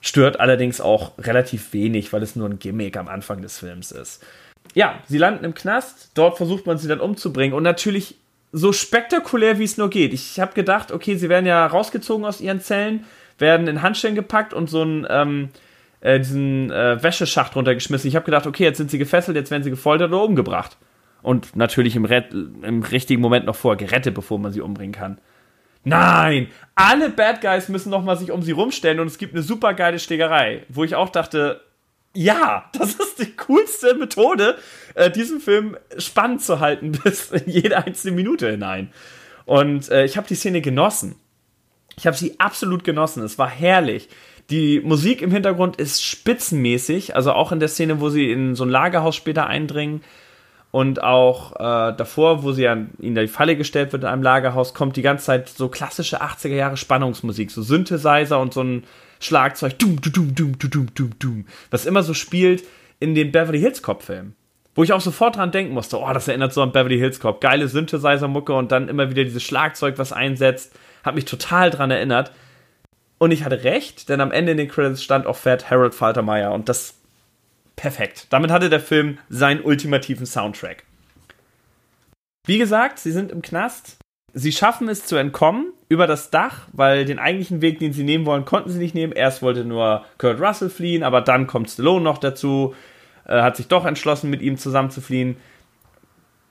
Stört 0.00 0.38
allerdings 0.38 0.80
auch 0.80 1.12
relativ 1.18 1.72
wenig, 1.72 2.12
weil 2.12 2.22
es 2.22 2.36
nur 2.36 2.48
ein 2.48 2.58
Gimmick 2.58 2.96
am 2.96 3.08
Anfang 3.08 3.42
des 3.42 3.58
Films 3.58 3.90
ist. 3.92 4.22
Ja, 4.74 5.00
sie 5.08 5.18
landen 5.18 5.44
im 5.44 5.54
Knast, 5.54 6.12
dort 6.14 6.36
versucht 6.36 6.66
man 6.66 6.78
sie 6.78 6.88
dann 6.88 7.00
umzubringen 7.00 7.54
und 7.54 7.64
natürlich 7.64 8.16
so 8.52 8.72
spektakulär 8.72 9.58
wie 9.58 9.64
es 9.64 9.76
nur 9.76 9.90
geht. 9.90 10.12
Ich 10.12 10.38
habe 10.40 10.54
gedacht, 10.54 10.92
okay, 10.92 11.16
sie 11.16 11.28
werden 11.28 11.46
ja 11.46 11.66
rausgezogen 11.66 12.24
aus 12.24 12.40
ihren 12.40 12.60
Zellen, 12.60 13.04
werden 13.40 13.66
in 13.66 13.82
Handschellen 13.82 14.16
gepackt 14.16 14.54
und 14.54 14.68
so 14.68 14.82
einen 14.82 15.06
ähm, 15.08 15.48
äh, 16.00 16.18
diesen 16.18 16.70
äh, 16.70 17.02
Wäscheschacht 17.02 17.56
runtergeschmissen. 17.56 18.08
Ich 18.08 18.16
habe 18.16 18.24
gedacht, 18.24 18.46
okay, 18.46 18.64
jetzt 18.64 18.78
sind 18.78 18.90
sie 18.90 18.98
gefesselt, 18.98 19.36
jetzt 19.36 19.50
werden 19.50 19.62
sie 19.62 19.70
gefoltert 19.70 20.10
oder 20.12 20.22
umgebracht. 20.22 20.76
Und 21.22 21.54
natürlich 21.54 21.96
im, 21.96 22.06
im 22.06 22.82
richtigen 22.82 23.20
Moment 23.20 23.46
noch 23.46 23.56
vorher 23.56 23.76
gerettet, 23.76 24.14
bevor 24.14 24.38
man 24.38 24.52
sie 24.52 24.62
umbringen 24.62 24.92
kann. 24.92 25.18
Nein, 25.84 26.48
alle 26.74 27.10
Bad 27.10 27.40
Guys 27.40 27.68
müssen 27.68 27.90
noch 27.90 28.04
mal 28.04 28.16
sich 28.16 28.30
um 28.30 28.42
sie 28.42 28.52
rumstellen 28.52 29.00
und 29.00 29.06
es 29.06 29.18
gibt 29.18 29.34
eine 29.34 29.42
super 29.42 29.74
geile 29.74 29.98
Schlägerei, 29.98 30.64
wo 30.68 30.84
ich 30.84 30.94
auch 30.94 31.08
dachte, 31.08 31.62
ja, 32.14 32.70
das 32.78 32.94
ist 32.94 33.18
die 33.18 33.36
coolste 33.36 33.94
Methode, 33.94 34.56
äh, 34.94 35.10
diesen 35.10 35.40
Film 35.40 35.76
spannend 35.98 36.42
zu 36.42 36.60
halten 36.60 36.92
bis 37.04 37.30
in 37.30 37.50
jede 37.50 37.84
einzelne 37.84 38.16
Minute 38.16 38.50
hinein. 38.50 38.92
Und 39.46 39.90
äh, 39.90 40.04
ich 40.04 40.16
habe 40.16 40.28
die 40.28 40.34
Szene 40.34 40.60
genossen. 40.60 41.16
Ich 42.00 42.06
habe 42.06 42.16
sie 42.16 42.40
absolut 42.40 42.82
genossen. 42.82 43.22
Es 43.22 43.38
war 43.38 43.48
herrlich. 43.48 44.08
Die 44.48 44.80
Musik 44.80 45.20
im 45.20 45.30
Hintergrund 45.30 45.76
ist 45.76 46.02
spitzenmäßig, 46.02 47.14
also 47.14 47.32
auch 47.32 47.52
in 47.52 47.60
der 47.60 47.68
Szene, 47.68 48.00
wo 48.00 48.08
sie 48.08 48.32
in 48.32 48.56
so 48.56 48.64
ein 48.64 48.70
Lagerhaus 48.70 49.14
später 49.14 49.46
eindringen 49.46 50.02
und 50.70 51.02
auch 51.02 51.52
äh, 51.56 51.94
davor, 51.94 52.42
wo 52.42 52.52
sie 52.52 52.66
an 52.66 52.90
in 52.98 53.14
die 53.14 53.28
Falle 53.28 53.54
gestellt 53.54 53.92
wird 53.92 54.02
in 54.02 54.08
einem 54.08 54.22
Lagerhaus, 54.22 54.72
kommt 54.72 54.96
die 54.96 55.02
ganze 55.02 55.26
Zeit 55.26 55.50
so 55.50 55.68
klassische 55.68 56.22
80er 56.22 56.54
Jahre 56.54 56.78
Spannungsmusik, 56.78 57.50
so 57.50 57.62
Synthesizer 57.62 58.40
und 58.40 58.54
so 58.54 58.62
ein 58.62 58.84
Schlagzeug, 59.20 59.78
dum, 59.78 60.00
dum, 60.00 60.34
dum, 60.34 60.58
dum, 60.58 60.86
dum, 60.94 61.10
dum, 61.18 61.44
was 61.70 61.84
immer 61.84 62.02
so 62.02 62.14
spielt 62.14 62.64
in 62.98 63.14
den 63.14 63.32
Beverly 63.32 63.60
Hills 63.60 63.82
Cop 63.82 64.02
Filmen. 64.02 64.34
Wo 64.74 64.84
ich 64.84 64.92
auch 64.92 65.00
sofort 65.00 65.36
dran 65.36 65.52
denken 65.52 65.74
musste, 65.74 65.98
oh, 65.98 66.12
das 66.12 66.28
erinnert 66.28 66.54
so 66.54 66.62
an 66.62 66.72
Beverly 66.72 66.98
Hills 66.98 67.20
Cop. 67.20 67.40
Geile 67.40 67.68
Synthesizer-Mucke 67.68 68.54
und 68.54 68.72
dann 68.72 68.88
immer 68.88 69.10
wieder 69.10 69.24
dieses 69.24 69.42
Schlagzeug, 69.42 69.98
was 69.98 70.12
einsetzt. 70.12 70.72
Hat 71.02 71.14
mich 71.14 71.24
total 71.24 71.70
dran 71.70 71.90
erinnert. 71.90 72.32
Und 73.18 73.32
ich 73.32 73.44
hatte 73.44 73.64
recht, 73.64 74.08
denn 74.08 74.20
am 74.20 74.32
Ende 74.32 74.52
in 74.52 74.58
den 74.58 74.68
Credits 74.68 75.02
stand 75.02 75.26
auch 75.26 75.36
Fat 75.36 75.70
Harold 75.70 75.94
Faltermeyer 75.94 76.52
und 76.52 76.68
das 76.68 76.94
perfekt. 77.76 78.26
Damit 78.30 78.50
hatte 78.50 78.70
der 78.70 78.80
Film 78.80 79.18
seinen 79.28 79.62
ultimativen 79.62 80.26
Soundtrack. 80.26 80.84
Wie 82.46 82.58
gesagt, 82.58 82.98
sie 82.98 83.12
sind 83.12 83.30
im 83.30 83.42
Knast. 83.42 83.98
Sie 84.32 84.52
schaffen 84.52 84.88
es 84.88 85.04
zu 85.04 85.16
entkommen 85.16 85.72
über 85.88 86.06
das 86.06 86.30
Dach, 86.30 86.68
weil 86.72 87.04
den 87.04 87.18
eigentlichen 87.18 87.62
Weg, 87.62 87.78
den 87.78 87.92
sie 87.92 88.04
nehmen 88.04 88.26
wollen, 88.26 88.44
konnten 88.44 88.70
sie 88.70 88.78
nicht 88.78 88.94
nehmen. 88.94 89.12
Erst 89.12 89.42
wollte 89.42 89.64
nur 89.64 90.04
Kurt 90.18 90.40
Russell 90.40 90.70
fliehen, 90.70 91.02
aber 91.02 91.20
dann 91.20 91.46
kommt 91.46 91.70
Stallone 91.70 92.04
noch 92.04 92.18
dazu, 92.18 92.74
äh, 93.26 93.42
hat 93.42 93.56
sich 93.56 93.68
doch 93.68 93.84
entschlossen, 93.84 94.30
mit 94.30 94.40
ihm 94.40 94.56
zusammen 94.56 94.90
zu 94.90 95.00
fliehen. 95.00 95.36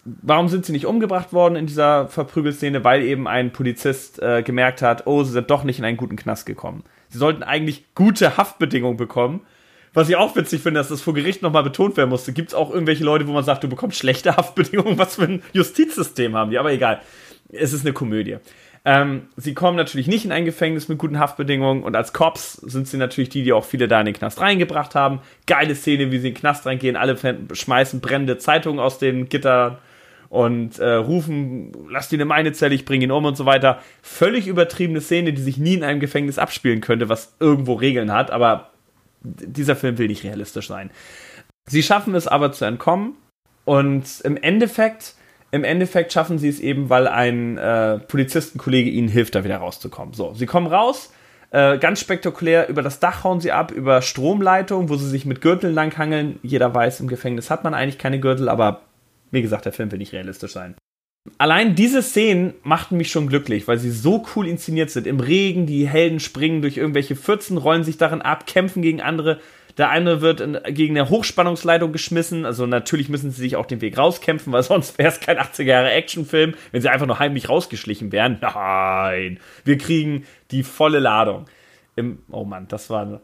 Warum 0.05 0.47
sind 0.47 0.65
sie 0.65 0.71
nicht 0.71 0.85
umgebracht 0.85 1.33
worden 1.33 1.55
in 1.55 1.67
dieser 1.67 2.07
Verprügelszene? 2.07 2.83
Weil 2.83 3.01
eben 3.03 3.27
ein 3.27 3.51
Polizist 3.51 4.21
äh, 4.21 4.43
gemerkt 4.43 4.81
hat, 4.81 5.07
oh, 5.07 5.23
sie 5.23 5.33
sind 5.33 5.51
doch 5.51 5.63
nicht 5.63 5.79
in 5.79 5.85
einen 5.85 5.97
guten 5.97 6.15
Knast 6.15 6.45
gekommen. 6.45 6.83
Sie 7.09 7.17
sollten 7.17 7.43
eigentlich 7.43 7.85
gute 7.95 8.37
Haftbedingungen 8.37 8.97
bekommen 8.97 9.41
was 9.93 10.09
ich 10.09 10.15
auch 10.15 10.35
witzig 10.35 10.61
finde, 10.61 10.79
dass 10.79 10.89
das 10.89 11.01
vor 11.01 11.13
Gericht 11.13 11.41
nochmal 11.41 11.63
betont 11.63 11.97
werden 11.97 12.09
musste. 12.09 12.33
Gibt 12.33 12.49
es 12.49 12.53
auch 12.53 12.71
irgendwelche 12.71 13.03
Leute, 13.03 13.27
wo 13.27 13.33
man 13.33 13.43
sagt, 13.43 13.63
du 13.63 13.67
bekommst 13.67 13.97
schlechte 13.97 14.35
Haftbedingungen? 14.37 14.97
Was 14.97 15.15
für 15.15 15.23
ein 15.23 15.43
Justizsystem 15.53 16.35
haben 16.35 16.51
die? 16.51 16.59
Aber 16.59 16.71
egal. 16.71 17.01
Es 17.51 17.73
ist 17.73 17.81
eine 17.83 17.93
Komödie. 17.93 18.37
Ähm, 18.85 19.23
sie 19.35 19.53
kommen 19.53 19.75
natürlich 19.75 20.07
nicht 20.07 20.23
in 20.23 20.31
ein 20.31 20.45
Gefängnis 20.45 20.87
mit 20.87 20.99
guten 20.99 21.19
Haftbedingungen 21.19 21.83
und 21.83 21.95
als 21.95 22.13
Cops 22.13 22.53
sind 22.53 22.87
sie 22.87 22.97
natürlich 22.97 23.29
die, 23.29 23.43
die 23.43 23.51
auch 23.51 23.65
viele 23.65 23.87
da 23.87 23.99
in 23.99 24.05
den 24.05 24.15
Knast 24.15 24.39
reingebracht 24.39 24.95
haben. 24.95 25.19
Geile 25.47 25.75
Szene, 25.75 26.11
wie 26.11 26.19
sie 26.19 26.29
in 26.29 26.33
den 26.33 26.39
Knast 26.39 26.65
reingehen, 26.65 26.95
alle 26.95 27.17
schmeißen 27.51 27.99
brennende 27.99 28.37
Zeitungen 28.37 28.79
aus 28.79 28.99
den 28.99 29.27
Gittern 29.27 29.79
und 30.29 30.77
äh, 30.79 30.93
rufen, 30.93 31.71
lass 31.89 32.11
ihn 32.13 32.19
in 32.19 32.27
meine 32.27 32.51
Zelle, 32.53 32.75
ich 32.75 32.85
bring 32.85 33.01
ihn 33.01 33.11
um 33.11 33.25
und 33.25 33.35
so 33.35 33.45
weiter. 33.45 33.79
Völlig 34.01 34.47
übertriebene 34.47 35.01
Szene, 35.01 35.33
die 35.33 35.41
sich 35.41 35.57
nie 35.57 35.73
in 35.73 35.83
einem 35.83 35.99
Gefängnis 35.99 36.37
abspielen 36.37 36.81
könnte, 36.81 37.09
was 37.09 37.35
irgendwo 37.39 37.73
Regeln 37.73 38.13
hat, 38.13 38.31
aber 38.31 38.69
dieser 39.21 39.75
Film 39.75 39.97
will 39.97 40.07
nicht 40.07 40.23
realistisch 40.23 40.67
sein. 40.67 40.91
Sie 41.67 41.83
schaffen 41.83 42.15
es 42.15 42.27
aber 42.27 42.51
zu 42.51 42.65
entkommen 42.65 43.15
und 43.65 44.21
im 44.23 44.37
Endeffekt, 44.37 45.15
im 45.51 45.63
Endeffekt 45.63 46.13
schaffen 46.13 46.37
sie 46.37 46.49
es 46.49 46.59
eben, 46.59 46.89
weil 46.89 47.07
ein 47.07 47.57
äh, 47.57 47.99
Polizistenkollege 47.99 48.89
ihnen 48.89 49.07
hilft, 49.07 49.35
da 49.35 49.43
wieder 49.43 49.57
rauszukommen. 49.57 50.13
So, 50.13 50.33
sie 50.35 50.45
kommen 50.45 50.67
raus, 50.67 51.11
äh, 51.51 51.79
ganz 51.79 51.99
spektakulär, 51.99 52.69
über 52.69 52.83
das 52.83 52.99
Dach 52.99 53.23
hauen 53.23 53.41
sie 53.41 53.51
ab, 53.51 53.71
über 53.71 54.03
Stromleitungen, 54.03 54.89
wo 54.89 54.95
sie 54.95 55.09
sich 55.09 55.25
mit 55.25 55.41
Gürteln 55.41 55.73
langhangeln. 55.73 56.39
Jeder 56.43 56.73
weiß, 56.73 56.99
im 56.99 57.07
Gefängnis 57.07 57.49
hat 57.49 57.63
man 57.63 57.73
eigentlich 57.73 57.97
keine 57.97 58.19
Gürtel, 58.19 58.49
aber 58.49 58.81
wie 59.31 59.41
gesagt, 59.41 59.65
der 59.65 59.73
Film 59.73 59.91
will 59.91 59.99
nicht 59.99 60.13
realistisch 60.13 60.51
sein. 60.51 60.75
Allein 61.37 61.75
diese 61.75 62.01
Szenen 62.01 62.53
machten 62.63 62.97
mich 62.97 63.11
schon 63.11 63.27
glücklich, 63.27 63.67
weil 63.67 63.77
sie 63.77 63.91
so 63.91 64.25
cool 64.35 64.47
inszeniert 64.47 64.89
sind. 64.89 65.05
Im 65.05 65.19
Regen, 65.19 65.65
die 65.65 65.87
Helden 65.87 66.19
springen 66.19 66.61
durch 66.61 66.77
irgendwelche 66.77 67.15
Pfützen, 67.15 67.57
rollen 67.57 67.83
sich 67.83 67.97
darin 67.97 68.21
ab, 68.21 68.47
kämpfen 68.47 68.81
gegen 68.81 69.01
andere. 69.01 69.39
Der 69.77 69.89
eine 69.89 70.21
wird 70.21 70.41
in, 70.41 70.57
gegen 70.69 70.97
eine 70.97 71.09
Hochspannungsleitung 71.09 71.91
geschmissen. 71.91 72.45
Also 72.45 72.65
natürlich 72.65 73.09
müssen 73.09 73.31
sie 73.31 73.41
sich 73.41 73.55
auch 73.55 73.65
den 73.65 73.81
Weg 73.81 73.97
rauskämpfen, 73.97 74.51
weil 74.51 74.63
sonst 74.63 74.97
wäre 74.97 75.09
es 75.09 75.19
kein 75.19 75.37
80er 75.37 75.63
Jahre 75.63 75.91
Actionfilm, 75.91 76.55
wenn 76.71 76.81
sie 76.81 76.89
einfach 76.89 77.07
nur 77.07 77.19
heimlich 77.19 77.49
rausgeschlichen 77.49 78.11
wären. 78.11 78.39
Nein, 78.41 79.39
wir 79.63 79.77
kriegen 79.77 80.25
die 80.51 80.63
volle 80.63 80.99
Ladung. 80.99 81.45
Im, 81.95 82.19
oh 82.31 82.45
Mann, 82.45 82.67
das 82.69 82.89
war, 82.89 83.21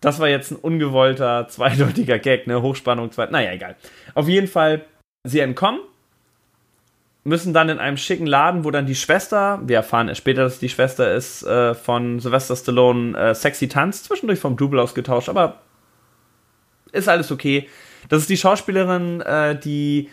das 0.00 0.18
war 0.18 0.28
jetzt 0.28 0.50
ein 0.50 0.56
ungewollter, 0.56 1.48
zweideutiger 1.48 2.18
Gag, 2.18 2.46
ne? 2.46 2.60
Hochspannung, 2.60 3.10
zweit, 3.12 3.30
naja, 3.30 3.52
egal. 3.52 3.76
Auf 4.14 4.28
jeden 4.28 4.48
Fall, 4.48 4.84
sie 5.26 5.40
entkommen 5.40 5.80
müssen 7.26 7.52
dann 7.52 7.68
in 7.68 7.78
einem 7.78 7.96
schicken 7.96 8.26
Laden, 8.26 8.64
wo 8.64 8.70
dann 8.70 8.86
die 8.86 8.94
Schwester, 8.94 9.60
wir 9.66 9.76
erfahren 9.76 10.14
später, 10.14 10.44
dass 10.44 10.60
die 10.60 10.68
Schwester 10.68 11.12
ist, 11.12 11.42
äh, 11.42 11.74
von 11.74 12.20
Sylvester 12.20 12.54
Stallone 12.54 13.18
äh, 13.18 13.34
sexy 13.34 13.68
tanzt, 13.68 14.04
zwischendurch 14.04 14.38
vom 14.38 14.56
Double 14.56 14.78
ausgetauscht, 14.78 15.28
aber 15.28 15.60
ist 16.92 17.08
alles 17.08 17.32
okay. 17.32 17.68
Das 18.08 18.20
ist 18.20 18.30
die 18.30 18.36
Schauspielerin, 18.36 19.20
äh, 19.22 19.58
die 19.58 20.08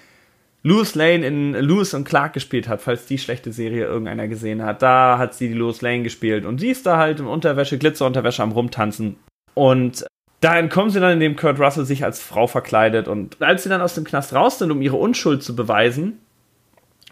Louis 0.64 0.96
Lane 0.96 1.28
in 1.28 1.54
Lewis 1.54 1.94
und 1.94 2.06
Clark 2.06 2.34
gespielt 2.34 2.68
hat, 2.68 2.82
falls 2.82 3.06
die 3.06 3.20
schlechte 3.20 3.52
Serie 3.52 3.86
irgendeiner 3.86 4.28
gesehen 4.28 4.64
hat. 4.64 4.82
Da 4.82 5.18
hat 5.20 5.36
sie 5.36 5.50
die 5.50 5.54
Louis 5.54 5.82
Lane 5.82 6.04
gespielt 6.04 6.46
und 6.46 6.60
sie 6.60 6.70
ist 6.70 6.86
da 6.86 6.98
halt 6.98 7.20
in 7.20 7.28
Unterwäsche, 7.28 7.78
Glitzerunterwäsche 7.78 8.42
am 8.42 8.54
rumtanzen 8.54 9.18
und 9.54 10.06
da 10.44 10.58
entkommen 10.58 10.90
sie 10.90 11.00
dann, 11.00 11.14
indem 11.14 11.38
Kurt 11.38 11.58
Russell 11.58 11.86
sich 11.86 12.04
als 12.04 12.22
Frau 12.22 12.48
verkleidet 12.48 13.08
und 13.08 13.42
als 13.42 13.64
sie 13.64 13.70
dann 13.70 13.82
aus 13.82 13.96
dem 13.96 14.04
Knast 14.04 14.34
raus 14.34 14.60
sind, 14.60 14.72
um 14.72 14.82
ihre 14.82 14.98
Unschuld 14.98 15.42
zu 15.42 15.56
beweisen, 15.56 16.20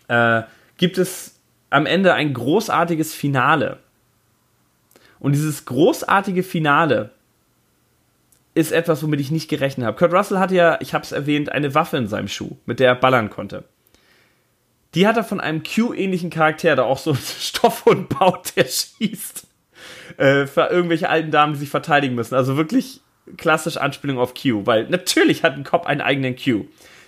äh, 0.10 0.42
gibt 0.76 0.98
es 0.98 1.40
am 1.70 1.86
Ende 1.86 2.14
ein 2.14 2.34
großartiges 2.34 3.14
Finale. 3.14 3.80
Und 5.20 5.32
dieses 5.32 5.64
großartige 5.64 6.44
Finale 6.44 7.12
ist 8.54 8.74
etwas, 8.74 9.02
womit 9.02 9.22
ich 9.22 9.32
nicht 9.32 9.50
gerechnet 9.50 9.88
habe. 9.88 9.96
Kurt 9.96 10.12
Russell 10.12 10.40
hatte 10.40 10.56
ja, 10.56 10.78
ich 10.82 10.94
habe 10.94 11.06
es 11.06 11.14
erwähnt, 11.14 11.54
eine 11.54 11.74
Waffe 11.74 11.96
in 11.96 12.08
seinem 12.08 12.28
Schuh, 12.28 12.58
mit 12.66 12.82
der 12.82 12.90
er 12.90 12.96
ballern 12.96 13.30
konnte. 13.30 13.64
Die 14.94 15.08
hat 15.08 15.16
er 15.16 15.24
von 15.24 15.40
einem 15.40 15.64
Q-ähnlichen 15.64 16.32
Charakter, 16.32 16.76
der 16.76 16.84
auch 16.84 16.98
so 16.98 17.12
einen 17.12 17.20
Stoffhund 17.40 18.10
baut, 18.10 18.58
der 18.58 18.66
schießt. 18.66 19.48
Äh, 20.18 20.48
für 20.48 20.68
irgendwelche 20.68 21.08
alten 21.08 21.32
Damen, 21.32 21.54
die 21.54 21.60
sich 21.60 21.70
verteidigen 21.70 22.16
müssen. 22.16 22.36
Also 22.36 22.58
wirklich 22.58 23.00
klassisch 23.38 23.78
Anspielung 23.78 24.18
auf 24.18 24.34
Q, 24.34 24.66
weil 24.66 24.88
natürlich 24.90 25.44
hat 25.44 25.54
ein 25.54 25.64
Cop 25.64 25.86
einen 25.86 26.02
eigenen 26.02 26.36
Q, 26.36 26.66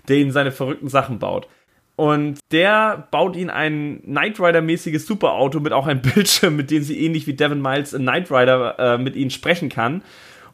der 0.08 0.18
ihnen 0.18 0.32
seine 0.32 0.52
verrückten 0.52 0.90
Sachen 0.90 1.20
baut. 1.20 1.48
Und 1.96 2.40
der 2.52 3.08
baut 3.12 3.36
ihnen 3.36 3.52
ein 3.52 4.02
Knight 4.04 4.40
Rider-mäßiges 4.40 5.06
Superauto 5.06 5.60
mit 5.60 5.74
auch 5.74 5.86
einem 5.86 6.02
Bildschirm, 6.14 6.56
mit 6.56 6.72
dem 6.72 6.84
sie 6.84 7.00
ähnlich 7.06 7.28
wie 7.28 7.34
Devin 7.34 7.62
Miles 7.62 7.94
in 7.94 8.04
Knight 8.04 8.32
Rider 8.32 8.80
äh, 8.80 8.98
mit 8.98 9.16
ihnen 9.16 9.30
sprechen 9.30 9.70
kann. 9.70 10.04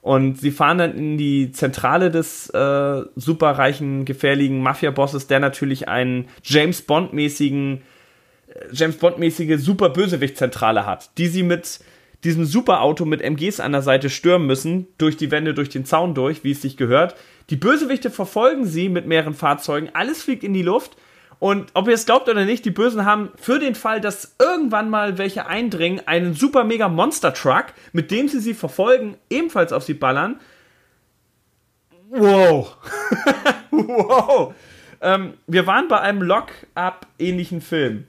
Und 0.01 0.39
sie 0.39 0.51
fahren 0.51 0.77
dann 0.77 0.97
in 0.97 1.17
die 1.17 1.51
Zentrale 1.51 2.09
des 2.09 2.49
äh, 2.49 3.01
superreichen, 3.15 4.05
gefährlichen 4.05 4.61
Mafia-Bosses, 4.61 5.27
der 5.27 5.39
natürlich 5.39 5.89
einen 5.89 6.27
James 6.43 6.81
Bond-mäßigen, 6.81 7.81
äh, 8.47 8.65
James 8.71 8.97
Bond-mäßige 8.97 9.59
Super-Bösewicht-Zentrale 9.59 10.85
hat, 10.85 11.17
die 11.17 11.27
sie 11.27 11.43
mit 11.43 11.79
diesem 12.23 12.45
Superauto 12.45 13.05
mit 13.05 13.21
MGs 13.21 13.59
an 13.59 13.71
der 13.71 13.81
Seite 13.81 14.09
stürmen 14.09 14.47
müssen, 14.47 14.87
durch 14.97 15.17
die 15.17 15.31
Wände, 15.31 15.53
durch 15.53 15.69
den 15.69 15.85
Zaun 15.85 16.13
durch, 16.13 16.43
wie 16.43 16.51
es 16.51 16.61
sich 16.61 16.77
gehört. 16.77 17.15
Die 17.49 17.55
Bösewichte 17.55 18.11
verfolgen 18.11 18.65
sie 18.65 18.89
mit 18.89 19.07
mehreren 19.07 19.33
Fahrzeugen, 19.33 19.89
alles 19.93 20.21
fliegt 20.21 20.43
in 20.43 20.53
die 20.53 20.61
Luft. 20.61 20.97
Und 21.39 21.71
ob 21.73 21.87
ihr 21.87 21.93
es 21.93 22.05
glaubt 22.05 22.27
oder 22.27 22.43
nicht, 22.43 22.65
die 22.65 22.71
Bösen 22.71 23.05
haben 23.05 23.29
für 23.37 23.59
den 23.59 23.73
Fall, 23.73 24.01
dass 24.01 24.35
irgendwann 24.39 24.89
mal 24.89 25.17
welche 25.17 25.47
eindringen, 25.47 26.05
einen 26.05 26.33
super 26.33 26.65
mega 26.65 26.89
Monster 26.89 27.33
Truck, 27.33 27.67
mit 27.93 28.11
dem 28.11 28.27
sie 28.27 28.39
sie 28.39 28.53
verfolgen, 28.53 29.15
ebenfalls 29.29 29.71
auf 29.71 29.83
sie 29.83 29.93
ballern. 29.93 30.41
Wow. 32.09 32.75
wow. 33.71 34.53
Ähm, 34.99 35.35
wir 35.47 35.65
waren 35.65 35.87
bei 35.87 36.01
einem 36.01 36.21
Lock-up-ähnlichen 36.21 37.61
Film. 37.61 38.07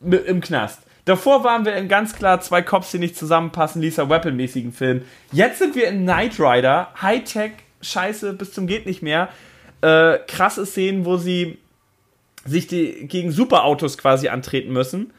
Im 0.00 0.40
Knast. 0.40 0.85
Davor 1.06 1.44
waren 1.44 1.64
wir 1.64 1.76
in 1.76 1.86
ganz 1.86 2.16
klar 2.16 2.40
zwei 2.40 2.62
Cops, 2.62 2.90
die 2.90 2.98
nicht 2.98 3.16
zusammenpassen, 3.16 3.80
Lisa 3.80 4.08
Weapon-mäßigen 4.08 4.72
Film. 4.72 5.02
Jetzt 5.30 5.60
sind 5.60 5.76
wir 5.76 5.86
in 5.86 6.02
Knight 6.02 6.38
Rider, 6.40 6.88
Hightech, 7.00 7.52
Scheiße 7.80 8.32
bis 8.32 8.52
zum 8.52 8.66
geht 8.66 8.86
nicht 8.86 9.02
mehr. 9.02 9.28
Äh, 9.82 10.18
krasse 10.26 10.66
Szenen, 10.66 11.04
wo 11.04 11.16
sie 11.16 11.58
sich 12.44 12.66
die, 12.66 13.06
gegen 13.06 13.30
Superautos 13.30 13.98
quasi 13.98 14.28
antreten 14.28 14.72
müssen. 14.72 15.12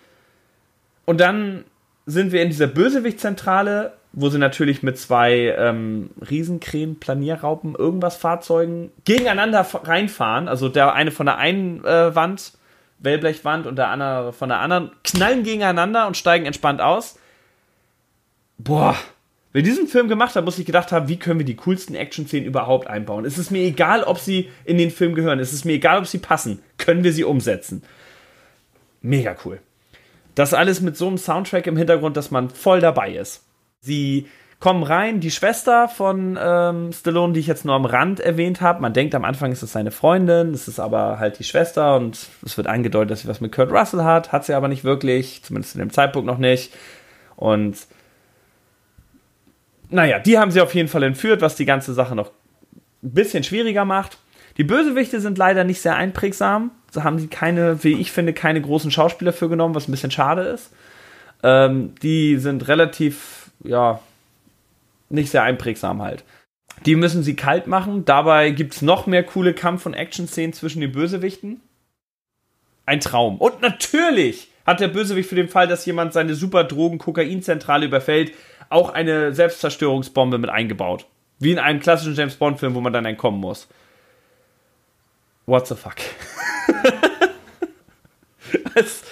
Und 1.05 1.21
dann 1.21 1.63
sind 2.05 2.33
wir 2.33 2.41
in 2.41 2.49
dieser 2.49 2.67
Bösewichtzentrale, 2.67 3.93
wo 4.11 4.27
sie 4.27 4.39
natürlich 4.39 4.83
mit 4.83 4.97
zwei 4.97 5.55
ähm, 5.57 6.09
Riesenkrähen, 6.29 6.99
Planierraupen, 6.99 7.75
irgendwas 7.75 8.17
Fahrzeugen 8.17 8.91
gegeneinander 9.05 9.65
reinfahren. 9.83 10.49
Also 10.49 10.67
der 10.67 10.93
eine 10.93 11.11
von 11.11 11.27
der 11.27 11.37
einen 11.37 11.85
äh, 11.85 12.13
Wand 12.13 12.57
Wellblechwand 12.99 13.67
und 13.67 13.75
der 13.75 13.89
andere 13.89 14.33
von 14.33 14.49
der 14.49 14.59
anderen, 14.59 14.91
knallen 15.03 15.43
gegeneinander 15.43 16.07
und 16.07 16.17
steigen 16.17 16.45
entspannt 16.45 16.81
aus. 16.81 17.19
Boah, 18.57 18.97
wenn 19.53 19.63
diesen 19.63 19.87
Film 19.87 20.07
gemacht 20.07 20.35
habe, 20.35 20.45
muss 20.45 20.59
ich 20.59 20.65
gedacht 20.65 20.91
haben, 20.91 21.07
wie 21.07 21.17
können 21.17 21.39
wir 21.39 21.45
die 21.45 21.55
coolsten 21.55 21.95
Action-Szenen 21.95 22.45
überhaupt 22.45 22.87
einbauen? 22.87 23.25
Es 23.25 23.37
ist 23.37 23.51
mir 23.51 23.63
egal, 23.63 24.03
ob 24.03 24.19
sie 24.19 24.49
in 24.65 24.77
den 24.77 24.91
Film 24.91 25.15
gehören. 25.15 25.39
Es 25.39 25.53
ist 25.53 25.65
mir 25.65 25.73
egal, 25.73 25.99
ob 25.99 26.07
sie 26.07 26.19
passen. 26.19 26.61
Können 26.77 27.03
wir 27.03 27.13
sie 27.13 27.23
umsetzen? 27.23 27.83
Mega 29.01 29.35
cool. 29.45 29.59
Das 30.35 30.53
alles 30.53 30.81
mit 30.81 30.97
so 30.97 31.07
einem 31.07 31.17
Soundtrack 31.17 31.65
im 31.65 31.77
Hintergrund, 31.77 32.17
dass 32.17 32.29
man 32.29 32.49
voll 32.49 32.81
dabei 32.81 33.15
ist. 33.15 33.43
Sie 33.79 34.27
kommen 34.59 34.83
rein. 34.83 35.19
Die 35.19 35.31
Schwester 35.31 35.87
von 35.87 36.37
ähm, 36.41 36.91
Stallone, 36.91 37.33
die 37.33 37.39
ich 37.39 37.47
jetzt 37.47 37.65
nur 37.65 37.75
am 37.75 37.85
Rand 37.85 38.19
erwähnt 38.19 38.61
habe, 38.61 38.81
man 38.81 38.93
denkt 38.93 39.13
am 39.13 39.23
Anfang, 39.23 39.51
ist 39.51 39.61
es 39.61 39.71
seine 39.71 39.91
Freundin, 39.91 40.53
es 40.53 40.67
ist 40.67 40.79
aber 40.79 41.19
halt 41.19 41.37
die 41.39 41.43
Schwester 41.43 41.95
und 41.95 42.27
es 42.43 42.57
wird 42.57 42.67
angedeutet, 42.67 43.11
dass 43.11 43.21
sie 43.21 43.27
was 43.27 43.41
mit 43.41 43.51
Kurt 43.51 43.71
Russell 43.71 44.03
hat, 44.03 44.31
hat 44.31 44.45
sie 44.45 44.53
aber 44.53 44.67
nicht 44.67 44.83
wirklich, 44.83 45.43
zumindest 45.43 45.73
zu 45.73 45.77
dem 45.77 45.91
Zeitpunkt 45.91 46.25
noch 46.25 46.39
nicht. 46.39 46.73
Und 47.35 47.77
naja, 49.89 50.19
die 50.19 50.37
haben 50.37 50.51
sie 50.51 50.61
auf 50.61 50.73
jeden 50.73 50.89
Fall 50.89 51.03
entführt, 51.03 51.41
was 51.41 51.55
die 51.55 51.65
ganze 51.65 51.93
Sache 51.93 52.15
noch 52.15 52.31
ein 53.03 53.13
bisschen 53.13 53.43
schwieriger 53.43 53.85
macht. 53.85 54.17
Die 54.57 54.63
Bösewichte 54.63 55.21
sind 55.21 55.37
leider 55.37 55.63
nicht 55.63 55.81
sehr 55.81 55.95
einprägsam. 55.95 56.71
Da 56.91 57.03
haben 57.03 57.19
sie 57.19 57.27
keine, 57.27 57.83
wie 57.83 57.93
ich 57.93 58.11
finde, 58.11 58.33
keine 58.33 58.59
großen 58.59 58.89
Schauspieler 58.89 59.33
für 59.33 59.49
genommen, 59.49 59.75
was 59.75 59.87
ein 59.87 59.91
bisschen 59.91 60.09
schade 60.09 60.41
ist. 60.41 60.71
Ähm, 61.43 61.93
die 62.01 62.37
sind 62.37 62.67
relativ, 62.67 63.51
ja, 63.63 63.99
nicht 65.09 65.31
sehr 65.31 65.43
einprägsam 65.43 66.01
halt. 66.01 66.23
Die 66.85 66.95
müssen 66.95 67.23
sie 67.23 67.35
kalt 67.35 67.67
machen. 67.67 68.05
Dabei 68.05 68.51
gibt 68.51 68.75
es 68.75 68.81
noch 68.81 69.07
mehr 69.07 69.23
coole 69.23 69.53
Kampf- 69.53 69.85
und 69.85 69.93
Action-Szenen 69.93 70.53
zwischen 70.53 70.81
den 70.81 70.91
Bösewichten. 70.91 71.61
Ein 72.85 72.99
Traum. 72.99 73.37
Und 73.37 73.61
natürlich 73.61 74.49
hat 74.65 74.79
der 74.79 74.89
Bösewicht 74.89 75.29
für 75.29 75.35
den 75.35 75.49
Fall, 75.49 75.67
dass 75.67 75.85
jemand 75.85 76.13
seine 76.13 76.35
super 76.35 76.63
Drogen-Kokain-Zentrale 76.63 77.85
überfällt, 77.85 78.33
auch 78.69 78.89
eine 78.89 79.33
Selbstzerstörungsbombe 79.33 80.37
mit 80.37 80.49
eingebaut. 80.49 81.05
Wie 81.39 81.51
in 81.51 81.59
einem 81.59 81.79
klassischen 81.79 82.15
James 82.15 82.35
Bond-Film, 82.35 82.75
wo 82.75 82.81
man 82.81 82.93
dann 82.93 83.05
entkommen 83.05 83.39
muss. 83.39 83.67
What 85.45 85.67
the 85.67 85.75
fuck? 85.75 85.95
es, 88.75 89.03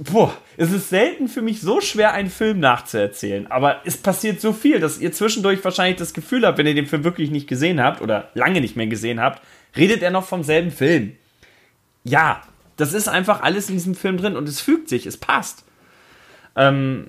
boah, 0.00 0.34
es 0.56 0.72
ist 0.72 0.88
selten 0.88 1.28
für 1.28 1.42
mich 1.42 1.60
so 1.60 1.80
schwer, 1.80 2.12
einen 2.12 2.30
Film 2.30 2.58
nachzuerzählen. 2.60 3.50
Aber 3.50 3.80
es 3.84 3.96
passiert 3.96 4.40
so 4.40 4.52
viel, 4.52 4.80
dass 4.80 4.98
ihr 4.98 5.12
zwischendurch 5.12 5.62
wahrscheinlich 5.64 5.98
das 5.98 6.14
Gefühl 6.14 6.46
habt, 6.46 6.58
wenn 6.58 6.66
ihr 6.66 6.74
den 6.74 6.86
Film 6.86 7.04
wirklich 7.04 7.30
nicht 7.30 7.48
gesehen 7.48 7.80
habt 7.80 8.00
oder 8.00 8.30
lange 8.34 8.60
nicht 8.60 8.76
mehr 8.76 8.86
gesehen 8.86 9.20
habt, 9.20 9.42
redet 9.76 10.02
er 10.02 10.10
noch 10.10 10.24
vom 10.24 10.42
selben 10.42 10.70
Film. 10.70 11.16
Ja, 12.04 12.42
das 12.76 12.94
ist 12.94 13.08
einfach 13.08 13.42
alles 13.42 13.68
in 13.68 13.76
diesem 13.76 13.94
Film 13.94 14.16
drin 14.16 14.36
und 14.36 14.48
es 14.48 14.60
fügt 14.60 14.88
sich, 14.88 15.06
es 15.06 15.18
passt. 15.18 15.64
Ähm, 16.56 17.08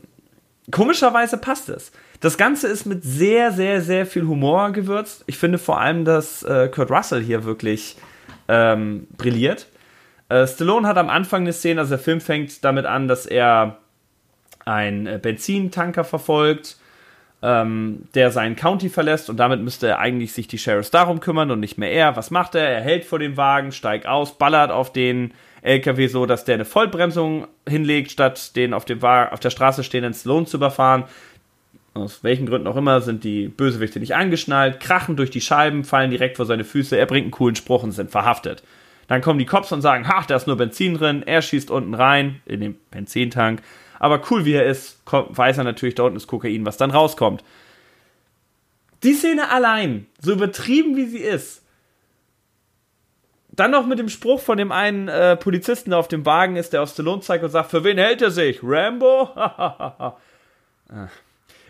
komischerweise 0.70 1.38
passt 1.38 1.70
es. 1.70 1.92
Das 2.20 2.38
Ganze 2.38 2.68
ist 2.68 2.86
mit 2.86 3.04
sehr, 3.04 3.52
sehr, 3.52 3.82
sehr 3.82 4.06
viel 4.06 4.28
Humor 4.28 4.72
gewürzt. 4.72 5.24
Ich 5.28 5.38
finde 5.38 5.58
vor 5.58 5.80
allem, 5.80 6.06
dass 6.06 6.44
äh, 6.44 6.68
Kurt 6.68 6.92
Russell 6.92 7.24
hier 7.24 7.46
wirklich 7.46 7.96
ähm, 8.48 9.08
brilliert. 9.18 9.68
Äh, 10.32 10.48
Stallone 10.48 10.88
hat 10.88 10.98
am 10.98 11.10
Anfang 11.10 11.42
eine 11.42 11.52
Szene, 11.52 11.82
also 11.82 11.90
der 11.90 12.00
Film 12.00 12.22
fängt 12.22 12.64
damit 12.64 12.86
an, 12.86 13.10
dass 13.10 13.26
er 13.26 13.80
einen 14.64 15.06
äh, 15.06 15.20
Benzintanker 15.22 16.06
verfolgt, 16.06 16.78
ähm, 17.42 18.08
der 18.16 18.32
seinen 18.32 18.56
County 18.56 18.88
verlässt 18.88 19.30
und 19.30 19.38
damit 19.38 19.60
müsste 19.60 19.88
er 19.88 20.00
eigentlich 20.00 20.32
sich 20.32 20.48
die 20.48 20.58
Sheriffs 20.58 20.90
darum 20.90 21.20
kümmern 21.20 21.52
und 21.52 21.60
nicht 21.60 21.78
mehr 21.78 21.92
er. 21.92 22.16
Was 22.16 22.32
macht 22.32 22.56
er? 22.56 22.66
Er 22.66 22.80
hält 22.80 23.04
vor 23.04 23.20
dem 23.20 23.36
Wagen, 23.36 23.74
steigt 23.74 24.08
aus, 24.08 24.38
ballert 24.38 24.72
auf 24.72 24.94
den 24.94 25.34
LKW 25.64 26.08
so, 26.08 26.26
dass 26.26 26.46
der 26.46 26.56
eine 26.56 26.66
Vollbremsung 26.66 27.48
hinlegt, 27.68 28.12
statt 28.12 28.56
den 28.56 28.74
auf, 28.74 28.86
dem 28.86 29.04
auf 29.04 29.40
der 29.42 29.50
Straße 29.50 29.84
stehenden 29.84 30.14
Stallone 30.14 30.46
zu 30.46 30.58
überfahren. 30.58 31.04
Aus 31.94 32.24
welchen 32.24 32.46
Gründen 32.46 32.68
auch 32.68 32.78
immer 32.78 33.02
sind 33.02 33.26
die 33.26 33.50
Bösewichte 33.50 34.00
nicht 34.00 34.16
angeschnallt, 34.16 34.80
krachen 34.80 35.18
durch 35.18 35.30
die 35.30 35.42
Scheiben, 35.42 35.84
fallen 35.84 36.10
direkt 36.10 36.38
vor 36.38 36.46
seine 36.46 36.64
Füße, 36.64 36.98
er 36.98 37.06
bringt 37.06 37.26
einen 37.26 37.32
coolen 37.32 37.58
Spruch 37.58 37.84
und 37.84 37.92
sind 37.92 38.12
verhaftet. 38.12 38.64
Dann 39.12 39.22
kommen 39.22 39.40
die 39.40 39.46
Cops 39.46 39.74
und 39.74 39.82
sagen, 39.82 40.08
ha, 40.08 40.24
da 40.26 40.38
ist 40.38 40.48
nur 40.48 40.56
Benzin 40.56 40.94
drin. 40.94 41.22
Er 41.22 41.42
schießt 41.42 41.70
unten 41.70 41.94
rein 41.96 42.40
in 42.46 42.62
den 42.62 42.78
Benzintank. 42.92 43.62
Aber 44.00 44.22
cool 44.32 44.46
wie 44.46 44.54
er 44.54 44.66
ist, 44.66 45.02
weiß 45.06 45.58
er 45.58 45.66
natürlich, 45.66 45.96
da 45.96 46.04
unten 46.04 46.16
ist 46.16 46.28
Kokain, 46.28 46.66
was 46.66 46.78
dann 46.78 46.92
rauskommt. 46.92 47.44
Die 49.04 49.14
Szene 49.14 49.50
allein, 49.52 50.08
so 50.22 50.32
übertrieben 50.32 50.96
wie 50.96 51.08
sie 51.08 51.18
ist, 51.18 51.62
dann 53.50 53.72
noch 53.72 53.86
mit 53.86 54.00
dem 54.00 54.08
Spruch 54.08 54.40
von 54.40 54.58
dem 54.58 54.72
einen 54.72 55.10
äh, 55.10 55.36
Polizisten, 55.36 55.90
der 55.90 56.00
auf 56.00 56.08
dem 56.08 56.26
Wagen 56.26 56.56
ist, 56.56 56.72
der 56.72 56.82
auf 56.82 56.92
Stallone 56.92 57.20
zeigt 57.20 57.44
und 57.44 57.50
sagt, 57.50 57.70
für 57.70 57.84
wen 57.84 57.98
hält 57.98 58.22
er 58.22 58.32
sich? 58.32 58.62
Rambo? 58.64 59.28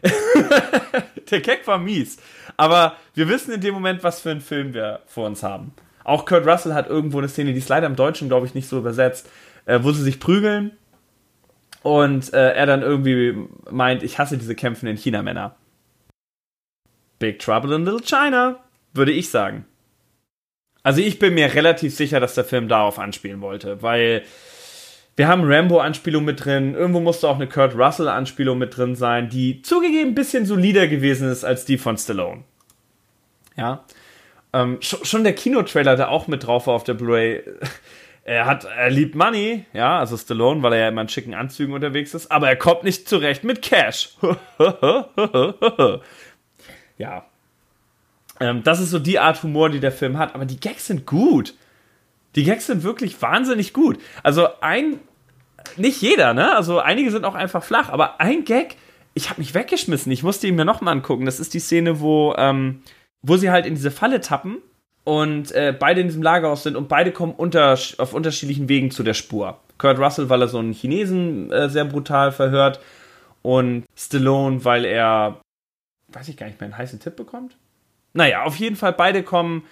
der 1.32 1.42
Keck 1.42 1.66
war 1.66 1.80
mies. 1.80 2.18
Aber 2.56 2.98
wir 3.16 3.28
wissen 3.28 3.52
in 3.52 3.62
dem 3.62 3.74
Moment, 3.74 4.04
was 4.04 4.22
für 4.22 4.30
einen 4.30 4.42
Film 4.42 4.76
wir 4.76 5.00
vor 5.08 5.26
uns 5.26 5.42
haben. 5.42 5.74
Auch 6.04 6.26
Kurt 6.26 6.48
Russell 6.48 6.74
hat 6.74 6.88
irgendwo 6.88 7.20
eine 7.20 7.30
Szene, 7.30 7.54
die 7.54 7.60
ist 7.60 7.70
leider 7.70 7.88
im 7.88 7.96
Deutschen, 7.96 8.28
glaube 8.28 8.46
ich, 8.46 8.54
nicht 8.54 8.68
so 8.68 8.78
übersetzt, 8.78 9.30
äh, 9.66 9.80
wo 9.82 9.92
sie 9.92 10.04
sich 10.04 10.20
prügeln 10.20 10.72
und 11.84 12.34
äh, 12.34 12.54
er 12.54 12.66
dann 12.66 12.82
irgendwie 12.82 13.36
meint, 13.70 14.04
ich 14.04 14.20
hasse 14.20 14.38
diese 14.38 14.56
kämpfenden 14.56 14.98
China-Männer. 14.98 15.56
Big 17.20 17.40
Trouble 17.40 17.76
in 17.76 17.86
Little 17.86 18.02
China, 18.02 18.60
würde 18.94 19.12
ich 19.12 19.30
sagen. 19.30 19.66
Also 20.84 21.02
ich 21.02 21.20
bin 21.20 21.36
mir 21.36 21.54
relativ 21.54 21.96
sicher, 21.96 22.20
dass 22.20 22.36
der 22.36 22.46
Film 22.46 22.68
darauf 22.68 22.98
anspielen 22.98 23.42
wollte, 23.42 23.82
weil 23.84 24.24
wir 25.16 25.28
haben 25.28 25.44
Rambo-Anspielung 25.44 26.24
mit 26.24 26.44
drin, 26.44 26.74
irgendwo 26.74 27.00
musste 27.00 27.28
auch 27.28 27.36
eine 27.36 27.48
Kurt 27.48 27.76
Russell-Anspielung 27.76 28.58
mit 28.58 28.76
drin 28.76 28.96
sein, 28.96 29.30
die 29.30 29.62
zugegeben 29.62 30.12
ein 30.12 30.16
bisschen 30.16 30.46
solider 30.46 30.88
gewesen 30.88 31.30
ist 31.30 31.44
als 31.44 31.66
die 31.66 31.78
von 31.78 31.98
Stallone. 31.98 32.44
Ja. 33.56 33.84
Ähm, 34.54 34.80
schon 34.82 35.24
der 35.24 35.34
Kinotrailer, 35.34 35.96
der 35.96 36.10
auch 36.10 36.28
mit 36.28 36.46
drauf 36.46 36.68
war 36.68 36.74
auf 36.74 36.84
der 36.84 36.94
Blu-ray, 36.94 37.44
er 38.24 38.46
hat, 38.46 38.66
er 38.66 38.90
liebt 38.90 39.16
Money, 39.16 39.66
ja, 39.74 40.00
also 40.00 40.18
Stallone, 40.18 40.62
weil 40.62 40.74
er 40.74 40.80
ja 40.80 40.90
immer 40.90 41.02
in 41.02 41.10
schicken 41.10 41.34
Anzügen 41.34 41.74
unterwegs 41.74 42.14
ist, 42.14 42.32
aber 42.32 42.50
er 42.50 42.58
kommt 42.58 42.84
nicht 42.84 43.08
zurecht 43.08 43.44
mit 43.44 43.62
Cash. 43.62 44.18
ja. 46.98 47.26
Ähm, 48.40 48.64
das 48.64 48.80
ist 48.80 48.92
so 48.92 49.00
die 49.00 49.20
Art 49.20 49.42
Humor, 49.44 49.70
die 49.70 49.80
der 49.80 49.92
Film 49.92 50.18
hat, 50.18 50.36
aber 50.36 50.46
die 50.46 50.60
Gags 50.60 50.88
sind 50.88 51.06
gut. 51.06 51.54
Die 52.36 52.44
Gags 52.44 52.68
sind 52.68 52.84
wirklich 52.84 53.22
wahnsinnig 53.22 53.74
gut. 53.74 54.00
Also 54.24 54.48
ein, 54.62 55.00
nicht 55.78 56.02
jeder, 56.02 56.34
ne? 56.34 56.56
Also 56.56 56.80
einige 56.80 57.12
sind 57.12 57.26
auch 57.26 57.36
einfach 57.36 57.64
flach, 57.64 57.90
aber 57.90 58.20
ein 58.20 58.46
Gag, 58.46 58.76
ich 59.14 59.30
habe 59.30 59.42
mich 59.42 59.54
weggeschmissen. 59.54 60.12
Ich 60.12 60.24
musste 60.24 60.48
ihn 60.48 60.56
mir 60.56 60.66
nochmal 60.66 60.94
angucken. 60.94 61.26
Das 61.26 61.40
ist 61.40 61.54
die 61.54 61.60
Szene, 61.60 62.00
wo, 62.00 62.34
ähm, 62.38 62.82
wo 63.22 63.38
sie 63.38 63.52
halt 63.52 63.66
in 63.66 63.76
diese 63.76 63.92
Falle 63.92 64.22
tappen 64.22 64.58
und 65.04 65.52
äh, 65.52 65.76
beide 65.78 66.02
in 66.02 66.08
diesem 66.08 66.24
Lagerhaus 66.24 66.64
sind 66.64 66.76
und 66.76 66.88
beide 66.88 67.12
kommen 67.12 67.34
unter, 67.34 67.78
auf 67.98 68.14
unterschiedlichen 68.14 68.70
Wegen 68.70 68.92
zu 68.92 69.04
der 69.04 69.14
Spur. 69.14 69.60
Kurt 69.78 70.00
Russell, 70.00 70.30
weil 70.30 70.42
er 70.42 70.48
so 70.48 70.60
einen 70.60 70.74
Chinesen 70.74 71.52
äh, 71.52 71.70
sehr 71.70 71.86
brutal 71.86 72.32
verhört 72.32 72.80
und 73.42 73.86
Stallone, 73.96 74.64
weil 74.64 74.86
er, 74.86 75.42
weiß 76.10 76.28
ich 76.30 76.38
gar 76.38 76.46
nicht 76.46 76.60
mehr, 76.60 76.68
einen 76.68 76.78
heißen 76.78 77.00
Tipp 77.00 77.16
bekommt. 77.16 77.58
Naja, 78.14 78.44
auf 78.44 78.58
jeden 78.58 78.76
Fall, 78.76 78.94
beide 78.94 79.24
kommen, 79.24 79.64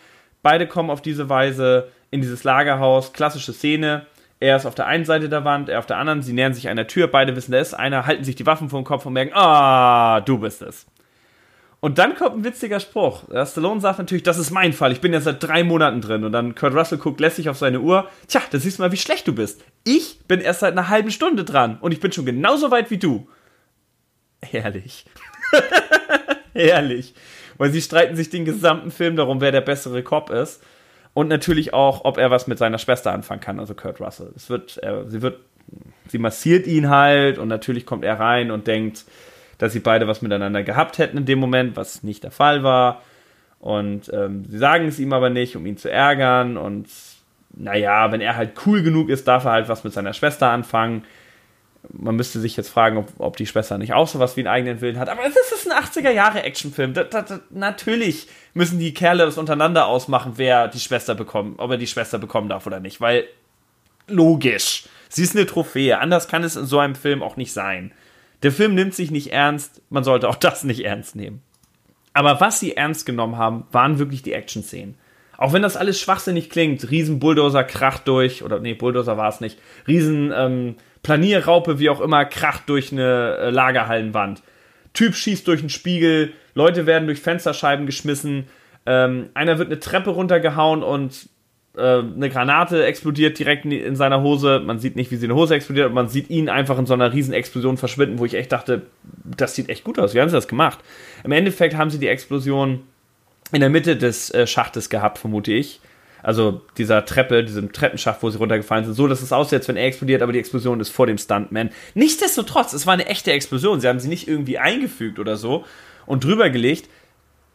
beide 0.42 0.66
kommen 0.68 0.90
auf 0.90 1.02
diese 1.02 1.30
Weise 1.30 1.90
in 2.12 2.22
dieses 2.22 2.44
Lagerhaus. 2.44 3.14
Klassische 3.14 3.54
Szene. 3.54 4.06
Er 4.40 4.56
ist 4.56 4.66
auf 4.66 4.76
der 4.76 4.88
einen 4.88 5.04
Seite 5.04 5.28
der 5.28 5.44
Wand, 5.44 5.68
er 5.68 5.80
auf 5.80 5.86
der 5.86 5.98
anderen. 5.98 6.22
Sie 6.22 6.34
nähern 6.34 6.54
sich 6.54 6.70
einer 6.70 6.88
Tür. 6.88 7.08
Beide 7.08 7.36
wissen, 7.36 7.52
da 7.52 7.60
ist 7.60 7.74
einer, 7.74 8.06
halten 8.06 8.24
sich 8.24 8.36
die 8.36 8.46
Waffen 8.46 8.70
vor 8.70 8.80
den 8.80 8.86
Kopf 8.86 9.06
und 9.06 9.14
merken, 9.14 9.34
ah, 9.34 10.22
du 10.22 10.38
bist 10.38 10.62
es. 10.62 10.88
Und 11.82 11.98
dann 11.98 12.16
kommt 12.16 12.36
ein 12.36 12.44
witziger 12.44 12.80
Spruch. 12.80 13.24
Stallone 13.46 13.80
sagt 13.80 14.00
natürlich, 14.00 14.24
das 14.24 14.38
ist 14.38 14.52
mein 14.52 14.74
Fall. 14.74 14.92
Ich 14.92 15.00
bin 15.00 15.14
ja 15.14 15.22
seit 15.22 15.42
drei 15.42 15.64
Monaten 15.64 16.02
drin. 16.02 16.26
Und 16.26 16.34
dann 16.34 16.54
Kurt 16.54 16.74
Russell 16.76 16.98
guckt 16.98 17.22
lässig 17.22 17.48
auf 17.48 17.58
seine 17.58 17.80
Uhr. 17.80 18.10
Tja, 18.28 18.42
da 18.52 18.60
siehst 18.60 18.80
du 18.80 18.84
mal, 18.84 18.92
wie 18.92 18.98
schlecht 18.98 19.28
du 19.28 19.34
bist. 19.34 19.64
Ich 19.86 20.20
bin 20.28 20.42
erst 20.42 20.60
seit 20.60 20.74
einer 20.74 20.90
halben 20.90 21.12
Stunde 21.12 21.46
dran. 21.46 21.78
Und 21.80 21.94
ich 21.94 22.02
bin 22.02 22.12
schon 22.12 22.26
genauso 22.26 22.70
weit 22.70 22.92
wie 22.92 22.98
du. 22.98 23.30
Herrlich. 24.42 25.06
Herrlich. 26.54 27.14
Weil 27.58 27.72
sie 27.72 27.82
streiten 27.82 28.18
sich 28.18 28.30
den 28.30 28.44
gesamten 28.44 28.92
Film 28.92 29.16
darum, 29.16 29.40
wer 29.40 29.54
der 29.54 29.62
bessere 29.62 30.04
Cop 30.04 30.32
ist. 30.32 30.62
Und 31.14 31.30
natürlich 31.30 31.74
auch, 31.74 32.04
ob 32.04 32.18
er 32.18 32.30
was 32.30 32.48
mit 32.48 32.58
seiner 32.58 32.78
Schwester 32.78 33.14
anfangen 33.14 33.42
kann, 33.42 33.60
also 33.60 33.74
Kurt 33.74 34.02
Russell. 34.02 34.32
Es 34.36 34.50
wird, 34.50 34.78
er, 34.78 35.10
sie 35.10 35.22
wird, 35.22 35.40
sie 36.08 36.18
massiert 36.18 36.68
ihn 36.68 36.90
halt 36.90 37.38
und 37.38 37.48
natürlich 37.48 37.86
kommt 37.86 38.04
er 38.04 38.20
rein 38.20 38.52
und 38.52 38.68
denkt, 38.68 39.06
dass 39.60 39.74
sie 39.74 39.80
beide 39.80 40.08
was 40.08 40.24
miteinander 40.24 40.64
gehabt 40.64 40.98
hätten 40.98 41.18
in 41.18 41.26
dem 41.26 41.38
Moment, 41.38 41.76
was 41.76 42.02
nicht 42.02 42.24
der 42.24 42.32
Fall 42.32 42.64
war. 42.64 43.04
Und 43.60 44.12
ähm, 44.12 44.46
sie 44.50 44.58
sagen 44.58 44.88
es 44.88 45.00
ihm 45.00 45.14
aber 45.14 45.30
nicht, 45.30 45.56
um 45.56 45.66
ihn 45.68 45.78
zu 45.78 45.92
ärgern. 45.92 46.58
Und 46.58 46.88
naja, 47.56 48.12
wenn 48.12 48.22
er 48.22 48.36
halt 48.36 48.54
cool 48.66 48.82
genug 48.82 49.10
ist, 49.10 49.28
darf 49.28 49.46
er 49.46 49.52
halt 49.52 49.70
was 49.70 49.84
mit 49.84 49.94
seiner 49.94 50.14
Schwester 50.14 50.50
anfangen 50.50 51.04
man 51.88 52.16
müsste 52.16 52.40
sich 52.40 52.58
jetzt 52.58 52.70
fragen, 52.70 52.98
ob, 52.98 53.08
ob 53.20 53.38
die 53.38 53.46
Schwester 53.46 53.78
nicht 53.78 53.94
auch 53.94 54.08
sowas 54.08 54.36
wie 54.36 54.42
einen 54.42 54.48
eigenen 54.48 54.82
Willen 54.82 55.00
hat. 55.00 55.10
Aber 55.10 55.22
es 55.26 55.36
ist 55.36 55.70
ein 55.70 55.78
80er-Jahre-Actionfilm. 55.78 56.94
Natürlich 57.52 58.28
müssen 58.54 58.80
die 58.80 58.94
Kerle 58.94 59.26
das 59.26 59.38
untereinander 59.38 59.88
ausmachen, 59.88 60.34
wer 60.36 60.68
die 60.68 60.80
Schwester 60.80 61.16
bekommt, 61.16 61.60
ob 61.60 61.72
er 61.72 61.78
die 61.78 61.88
Schwester 61.88 62.18
bekommen 62.18 62.50
darf 62.50 62.68
oder 62.68 62.80
nicht. 62.80 63.02
Weil, 63.02 63.26
logisch, 64.08 64.86
sie 65.08 65.24
ist 65.24 65.36
eine 65.36 65.46
Trophäe. 65.46 66.00
Anders 66.00 66.28
kann 66.28 66.44
es 66.44 66.56
in 66.56 66.66
so 66.66 66.80
einem 66.80 66.96
Film 66.96 67.24
auch 67.24 67.38
nicht 67.38 67.54
sein. 67.54 67.92
Der 68.44 68.52
Film 68.52 68.76
nimmt 68.76 68.94
sich 68.94 69.12
nicht 69.12 69.32
ernst, 69.32 69.82
man 69.90 70.04
sollte 70.04 70.30
auch 70.30 70.36
das 70.40 70.64
nicht 70.64 70.86
ernst 70.86 71.16
nehmen. 71.16 71.42
Aber 72.14 72.42
was 72.42 72.60
sie 72.60 72.76
ernst 72.76 73.06
genommen 73.06 73.38
haben, 73.38 73.66
waren 73.72 74.00
wirklich 74.00 74.22
die 74.22 74.34
Action-Szenen. 74.34 74.96
Auch 75.38 75.54
wenn 75.54 75.62
das 75.62 75.78
alles 75.78 76.02
schwachsinnig 76.02 76.50
klingt, 76.50 76.92
riesen 76.92 77.20
Bulldozer 77.20 77.64
kracht 77.64 78.08
durch, 78.08 78.44
oder 78.44 78.60
nee, 78.60 78.74
Bulldozer 78.74 79.16
war 79.16 79.30
es 79.30 79.40
nicht, 79.40 79.58
riesen 79.88 80.34
ähm, 80.36 80.76
Planierraupe, 81.02 81.80
wie 81.80 81.90
auch 81.90 82.02
immer, 82.02 82.26
kracht 82.26 82.64
durch 82.68 82.92
eine 82.92 83.38
äh, 83.38 83.50
Lagerhallenwand. 83.50 84.44
Typ 84.92 85.16
schießt 85.16 85.48
durch 85.48 85.62
einen 85.62 85.70
Spiegel, 85.70 86.34
Leute 86.56 86.86
werden 86.86 87.06
durch 87.06 87.22
Fensterscheiben 87.22 87.86
geschmissen, 87.86 88.48
ähm, 88.86 89.30
einer 89.34 89.60
wird 89.60 89.70
eine 89.70 89.80
Treppe 89.80 90.10
runtergehauen 90.10 90.84
und 90.84 91.30
äh, 91.80 92.04
eine 92.16 92.30
Granate 92.30 92.86
explodiert 92.86 93.40
direkt 93.40 93.66
in 93.66 93.96
seiner 93.96 94.22
Hose. 94.22 94.62
Man 94.64 94.80
sieht 94.80 94.96
nicht, 94.96 95.12
wie 95.12 95.16
sie 95.16 95.26
eine 95.26 95.36
Hose 95.36 95.56
explodiert, 95.56 95.86
aber 95.86 95.96
man 95.96 96.10
sieht 96.10 96.30
ihn 96.30 96.50
einfach 96.50 96.78
in 96.78 96.86
so 96.86 96.94
einer 96.94 97.14
riesen 97.14 97.34
Explosion 97.34 97.78
verschwinden, 97.78 98.20
wo 98.20 98.26
ich 98.26 98.34
echt 98.34 98.52
dachte, 98.52 98.84
das 99.26 99.56
sieht 99.56 99.70
echt 99.70 99.84
gut 99.84 99.98
aus. 99.98 100.14
Wie 100.14 100.22
haben 100.22 100.30
sie 100.30 100.36
das 100.36 100.48
gemacht? 100.48 100.80
Im 101.24 101.32
Endeffekt 101.32 101.76
haben 101.76 101.90
sie 101.90 102.00
die 102.00 102.08
Explosion 102.08 102.82
in 103.52 103.62
der 103.62 103.70
Mitte 103.70 103.98
des 103.98 104.30
äh, 104.32 104.46
Schachtes 104.46 104.90
gehabt, 104.90 105.18
vermute 105.18 105.52
ich 105.52 105.82
also 106.22 106.62
dieser 106.78 107.06
Treppe, 107.06 107.44
diesem 107.44 107.72
Treppenschacht, 107.72 108.22
wo 108.22 108.30
sie 108.30 108.38
runtergefallen 108.38 108.86
sind, 108.86 108.94
so 108.94 109.08
dass 109.08 109.22
es 109.22 109.32
aussieht, 109.32 109.60
als 109.60 109.68
wenn 109.68 109.78
er 109.78 109.86
explodiert, 109.86 110.22
aber 110.22 110.34
die 110.34 110.40
Explosion 110.40 110.80
ist 110.80 110.90
vor 110.90 111.08
dem 111.08 111.18
Stuntman. 111.18 111.70
Nichtsdestotrotz, 111.94 112.74
es 112.74 112.86
war 112.86 112.94
eine 112.94 113.08
echte 113.08 113.32
Explosion. 113.32 113.80
Sie 113.80 113.88
haben 113.88 114.00
sie 114.00 114.10
nicht 114.10 114.28
irgendwie 114.28 114.58
eingefügt 114.58 115.20
oder 115.20 115.38
so 115.38 115.66
und 116.06 116.24
drüber 116.24 116.50
gelegt. 116.50 116.90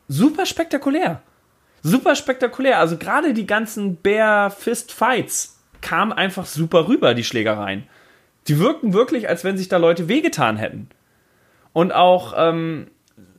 Super 0.09 0.47
spektakulär. 0.47 1.23
Super 1.87 2.17
spektakulär. 2.17 2.79
Also 2.79 2.97
gerade 2.97 3.35
die 3.35 3.47
ganzen 3.47 3.97
Bear 3.97 4.51
Fist 4.51 4.91
Fights 4.91 5.61
kamen 5.83 6.15
einfach 6.15 6.47
super 6.47 6.89
rüber, 6.89 7.13
die 7.13 7.25
Schlägereien. 7.25 7.87
Die 8.49 8.59
wirkten 8.59 8.95
wirklich, 8.95 9.29
als 9.29 9.45
wenn 9.45 9.59
sich 9.59 9.69
da 9.69 9.77
Leute 9.77 10.09
wehgetan 10.09 10.57
hätten. 10.57 10.89
Und 11.75 11.93
auch 11.93 12.33
ähm, 12.39 12.87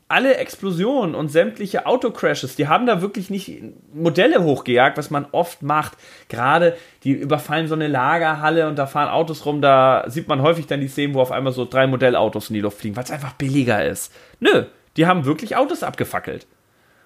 alle 0.07 0.37
Explosionen 0.37 1.15
und 1.15 1.29
sämtliche 1.29 1.87
Autocrashes, 1.87 2.55
die 2.55 2.67
haben 2.67 2.85
da 2.85 3.01
wirklich 3.01 3.31
nicht 3.31 3.63
Modelle 3.95 4.43
hochgejagt, 4.43 4.99
was 4.99 5.09
man 5.09 5.25
oft 5.31 5.63
macht. 5.63 5.93
Gerade 6.29 6.77
die 7.03 7.13
überfallen 7.13 7.67
so 7.67 7.73
eine 7.73 7.87
Lagerhalle 7.87 8.67
und 8.67 8.77
da 8.77 8.85
fahren 8.85 9.09
Autos 9.09 9.47
rum, 9.47 9.59
da 9.59 10.05
sieht 10.07 10.27
man 10.27 10.43
häufig 10.43 10.67
dann 10.67 10.81
die 10.81 10.87
Szenen, 10.87 11.15
wo 11.15 11.21
auf 11.21 11.31
einmal 11.31 11.53
so 11.53 11.65
drei 11.65 11.87
Modellautos 11.87 12.51
in 12.51 12.53
die 12.53 12.61
Luft 12.61 12.77
fliegen, 12.77 12.95
weil 12.95 13.05
es 13.05 13.11
einfach 13.11 13.33
billiger 13.33 13.83
ist. 13.83 14.13
Nö, 14.39 14.65
die 14.97 15.07
haben 15.07 15.25
wirklich 15.25 15.55
Autos 15.55 15.81
abgefackelt. 15.81 16.45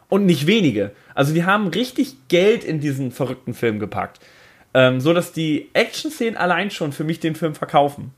Und 0.09 0.25
nicht 0.25 0.47
wenige. 0.47 0.91
Also 1.15 1.33
die 1.33 1.45
haben 1.45 1.67
richtig 1.67 2.15
Geld 2.27 2.63
in 2.63 2.79
diesen 2.79 3.11
verrückten 3.11 3.53
Film 3.53 3.79
gepackt. 3.79 4.19
Ähm, 4.73 4.99
so 4.99 5.13
dass 5.13 5.31
die 5.31 5.69
Action-Szenen 5.73 6.35
allein 6.35 6.71
schon 6.71 6.91
für 6.91 7.03
mich 7.03 7.19
den 7.19 7.35
Film 7.35 7.55
verkaufen 7.55 8.11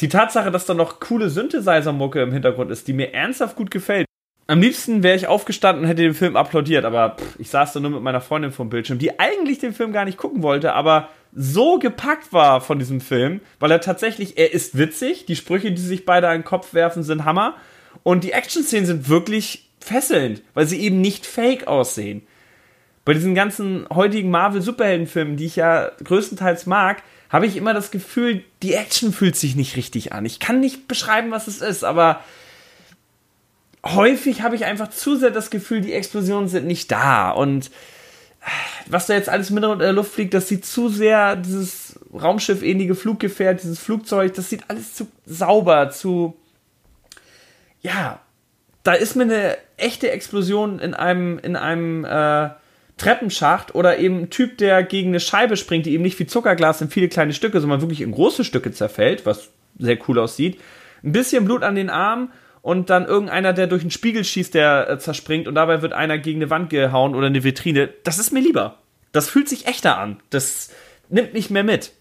die 0.00 0.08
Tatsache, 0.08 0.50
dass 0.50 0.66
da 0.66 0.74
noch 0.74 1.00
coole 1.00 1.30
Synthesizer-Mucke 1.30 2.22
im 2.22 2.32
Hintergrund 2.32 2.70
ist, 2.70 2.88
die 2.88 2.92
mir 2.92 3.14
ernsthaft 3.14 3.56
gut 3.56 3.70
gefällt. 3.70 4.06
Am 4.46 4.60
liebsten 4.60 5.02
wäre 5.02 5.16
ich 5.16 5.26
aufgestanden 5.26 5.84
und 5.84 5.88
hätte 5.88 6.02
den 6.02 6.12
Film 6.12 6.36
applaudiert, 6.36 6.84
aber 6.84 7.16
pff, 7.16 7.38
ich 7.38 7.48
saß 7.48 7.72
da 7.72 7.80
nur 7.80 7.92
mit 7.92 8.02
meiner 8.02 8.20
Freundin 8.20 8.52
vom 8.52 8.68
Bildschirm, 8.68 8.98
die 8.98 9.18
eigentlich 9.18 9.58
den 9.58 9.72
Film 9.72 9.92
gar 9.92 10.04
nicht 10.04 10.18
gucken 10.18 10.42
wollte, 10.42 10.74
aber 10.74 11.08
so 11.32 11.78
gepackt 11.78 12.32
war 12.32 12.60
von 12.60 12.78
diesem 12.78 13.00
Film, 13.00 13.40
weil 13.58 13.70
er 13.70 13.80
tatsächlich, 13.80 14.36
er 14.36 14.52
ist 14.52 14.76
witzig, 14.76 15.24
die 15.24 15.36
Sprüche, 15.36 15.72
die 15.72 15.80
sich 15.80 16.04
beide 16.04 16.28
an 16.28 16.40
den 16.40 16.44
Kopf 16.44 16.74
werfen, 16.74 17.02
sind 17.02 17.24
Hammer 17.24 17.54
und 18.02 18.22
die 18.22 18.32
Action-Szenen 18.32 18.84
sind 18.84 19.08
wirklich 19.08 19.70
fesselnd, 19.84 20.42
weil 20.54 20.66
sie 20.66 20.80
eben 20.80 21.00
nicht 21.00 21.26
fake 21.26 21.66
aussehen. 21.66 22.22
Bei 23.04 23.12
diesen 23.12 23.34
ganzen 23.34 23.86
heutigen 23.92 24.30
Marvel-Superheldenfilmen, 24.30 25.36
die 25.36 25.44
ich 25.44 25.56
ja 25.56 25.90
größtenteils 26.02 26.64
mag, 26.64 27.02
habe 27.28 27.46
ich 27.46 27.56
immer 27.56 27.74
das 27.74 27.90
Gefühl, 27.90 28.44
die 28.62 28.72
Action 28.72 29.12
fühlt 29.12 29.36
sich 29.36 29.56
nicht 29.56 29.76
richtig 29.76 30.12
an. 30.12 30.24
Ich 30.24 30.40
kann 30.40 30.60
nicht 30.60 30.88
beschreiben, 30.88 31.30
was 31.30 31.46
es 31.46 31.60
ist, 31.60 31.84
aber 31.84 32.20
häufig 33.84 34.40
habe 34.40 34.56
ich 34.56 34.64
einfach 34.64 34.88
zu 34.88 35.16
sehr 35.16 35.30
das 35.30 35.50
Gefühl, 35.50 35.82
die 35.82 35.92
Explosionen 35.92 36.48
sind 36.48 36.66
nicht 36.66 36.90
da. 36.90 37.30
Und 37.30 37.70
was 38.86 39.06
da 39.06 39.14
jetzt 39.14 39.28
alles 39.28 39.50
mit 39.50 39.64
in 39.64 39.78
der 39.78 39.92
Luft 39.92 40.12
fliegt, 40.12 40.32
das 40.32 40.48
sieht 40.48 40.64
zu 40.64 40.88
sehr, 40.88 41.36
dieses 41.36 41.98
Raumschiff-ähnliche 42.14 42.94
Fluggefährt, 42.94 43.62
dieses 43.62 43.80
Flugzeug, 43.80 44.32
das 44.34 44.48
sieht 44.48 44.64
alles 44.68 44.94
zu 44.94 45.08
sauber, 45.26 45.90
zu. 45.90 46.36
Ja, 47.82 48.20
da 48.84 48.92
ist 48.92 49.16
mir 49.16 49.24
eine 49.24 49.56
echte 49.76 50.10
Explosion 50.10 50.78
in 50.78 50.94
einem, 50.94 51.38
in 51.40 51.56
einem, 51.56 52.04
äh, 52.04 52.50
Treppenschacht 52.96 53.74
oder 53.74 53.98
eben 53.98 54.22
ein 54.22 54.30
Typ, 54.30 54.58
der 54.58 54.82
gegen 54.84 55.08
eine 55.08 55.20
Scheibe 55.20 55.56
springt, 55.56 55.86
die 55.86 55.94
eben 55.94 56.04
nicht 56.04 56.18
wie 56.18 56.26
Zuckerglas 56.26 56.80
in 56.80 56.90
viele 56.90 57.08
kleine 57.08 57.32
Stücke, 57.32 57.60
sondern 57.60 57.80
wirklich 57.80 58.00
in 58.00 58.12
große 58.12 58.44
Stücke 58.44 58.70
zerfällt, 58.70 59.26
was 59.26 59.50
sehr 59.78 59.98
cool 60.06 60.18
aussieht. 60.20 60.60
Ein 61.02 61.12
bisschen 61.12 61.44
Blut 61.44 61.64
an 61.64 61.74
den 61.74 61.90
Armen 61.90 62.30
und 62.62 62.90
dann 62.90 63.04
irgendeiner, 63.06 63.52
der 63.52 63.66
durch 63.66 63.82
einen 63.82 63.90
Spiegel 63.90 64.24
schießt, 64.24 64.54
der 64.54 64.88
äh, 64.88 64.98
zerspringt 64.98 65.48
und 65.48 65.56
dabei 65.56 65.82
wird 65.82 65.92
einer 65.92 66.18
gegen 66.18 66.40
eine 66.40 66.50
Wand 66.50 66.70
gehauen 66.70 67.14
oder 67.14 67.26
eine 67.26 67.42
Vitrine. 67.42 67.90
Das 68.04 68.18
ist 68.18 68.32
mir 68.32 68.40
lieber. 68.40 68.78
Das 69.12 69.28
fühlt 69.28 69.48
sich 69.48 69.66
echter 69.66 69.98
an. 69.98 70.20
Das 70.30 70.70
nimmt 71.08 71.34
mich 71.34 71.50
mehr 71.50 71.64
mit. 71.64 71.92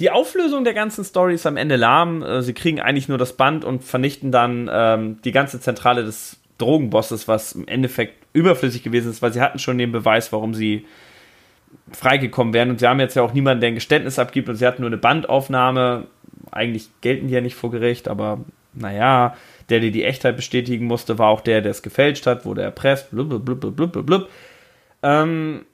Die 0.00 0.10
Auflösung 0.10 0.64
der 0.64 0.72
ganzen 0.72 1.04
Story 1.04 1.34
ist 1.34 1.46
am 1.46 1.58
Ende 1.58 1.76
lahm. 1.76 2.22
Äh, 2.22 2.42
sie 2.42 2.54
kriegen 2.54 2.80
eigentlich 2.80 3.08
nur 3.08 3.18
das 3.18 3.34
Band 3.34 3.64
und 3.64 3.84
vernichten 3.84 4.32
dann 4.32 4.68
ähm, 4.72 5.18
die 5.22 5.32
ganze 5.32 5.60
Zentrale 5.60 6.04
des 6.04 6.40
Drogenbosses, 6.56 7.28
was 7.28 7.52
im 7.52 7.68
Endeffekt 7.68 8.14
überflüssig 8.32 8.82
gewesen 8.82 9.10
ist, 9.10 9.22
weil 9.22 9.32
sie 9.32 9.40
hatten 9.40 9.58
schon 9.58 9.78
den 9.78 9.92
Beweis, 9.92 10.32
warum 10.32 10.54
sie 10.54 10.86
freigekommen 11.92 12.54
wären. 12.54 12.70
Und 12.70 12.80
sie 12.80 12.86
haben 12.86 13.00
jetzt 13.00 13.14
ja 13.14 13.22
auch 13.22 13.34
niemanden, 13.34 13.60
der 13.60 13.68
ein 13.68 13.74
Geständnis 13.74 14.18
abgibt 14.18 14.48
und 14.48 14.56
sie 14.56 14.66
hatten 14.66 14.82
nur 14.82 14.88
eine 14.88 14.96
Bandaufnahme. 14.96 16.06
Eigentlich 16.50 16.88
gelten 17.02 17.28
die 17.28 17.34
ja 17.34 17.40
nicht 17.40 17.54
vor 17.54 17.70
Gericht, 17.70 18.08
aber 18.08 18.40
naja, 18.72 19.36
der, 19.68 19.80
der 19.80 19.90
die 19.90 20.04
Echtheit 20.04 20.36
bestätigen 20.36 20.86
musste, 20.86 21.18
war 21.18 21.28
auch 21.28 21.40
der, 21.42 21.60
der 21.60 21.72
es 21.72 21.82
gefälscht 21.82 22.26
hat, 22.26 22.44
wurde 22.44 22.62
erpresst, 22.62 23.10
blub, 23.10 23.28
blub, 23.28 23.60
blub, 23.60 23.92
blub, 23.92 24.06
blub. 24.06 24.28
Ähm, 25.02 25.64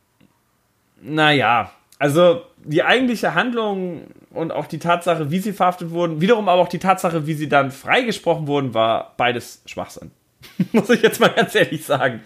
naja, 1.00 1.70
also 1.98 2.42
die 2.66 2.82
eigentliche 2.82 3.34
Handlung 3.34 4.08
und 4.30 4.52
auch 4.52 4.66
die 4.66 4.78
Tatsache, 4.78 5.30
wie 5.30 5.38
sie 5.38 5.52
verhaftet 5.52 5.90
wurden, 5.90 6.20
wiederum 6.20 6.48
aber 6.48 6.60
auch 6.60 6.68
die 6.68 6.78
Tatsache, 6.78 7.26
wie 7.26 7.34
sie 7.34 7.48
dann 7.48 7.70
freigesprochen 7.70 8.46
wurden, 8.46 8.74
war 8.74 9.14
beides 9.16 9.62
Schwachsinn. 9.66 10.10
Muss 10.72 10.90
ich 10.90 11.02
jetzt 11.02 11.20
mal 11.20 11.28
ganz 11.28 11.54
ehrlich 11.54 11.84
sagen. 11.84 12.22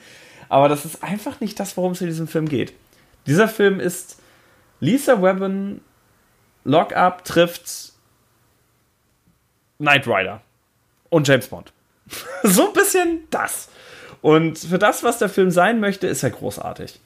Aber 0.48 0.68
das 0.68 0.84
ist 0.84 1.04
einfach 1.04 1.40
nicht 1.40 1.60
das, 1.60 1.76
worum 1.76 1.92
es 1.92 2.00
in 2.00 2.08
diesem 2.08 2.26
Film 2.26 2.48
geht. 2.48 2.72
Dieser 3.26 3.48
Film 3.48 3.80
ist 3.80 4.20
Lisa 4.80 5.22
Webben, 5.22 5.82
Lockup 6.64 7.24
trifft 7.24 7.92
Knight 9.78 10.06
Rider 10.06 10.40
und 11.10 11.28
James 11.28 11.48
Bond. 11.48 11.72
so 12.42 12.68
ein 12.68 12.72
bisschen 12.72 13.24
das. 13.30 13.68
Und 14.22 14.58
für 14.58 14.78
das, 14.78 15.02
was 15.02 15.18
der 15.18 15.28
Film 15.28 15.50
sein 15.50 15.80
möchte, 15.80 16.06
ist 16.06 16.22
er 16.22 16.30
großartig. 16.30 16.98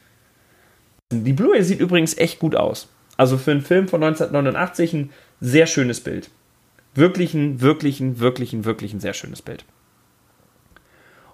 Die 1.12 1.33
Blu-ray 1.33 1.62
sieht 1.62 1.81
übrigens 1.81 2.16
echt 2.16 2.38
gut 2.38 2.57
aus. 2.57 2.88
Also 3.16 3.38
für 3.38 3.53
einen 3.53 3.62
Film 3.62 3.88
von 3.88 4.03
1989 4.03 4.92
ein 4.94 5.11
sehr 5.40 5.66
schönes 5.66 6.00
Bild. 6.00 6.31
Wirklich 6.94 7.35
ein, 7.35 7.61
wirklich 7.61 8.00
ein, 8.00 8.18
wirklich 8.18 8.53
ein, 8.53 8.64
wirklich 8.64 8.92
ein 8.92 9.00
sehr 9.00 9.14
schönes 9.14 9.42
Bild. 9.42 9.64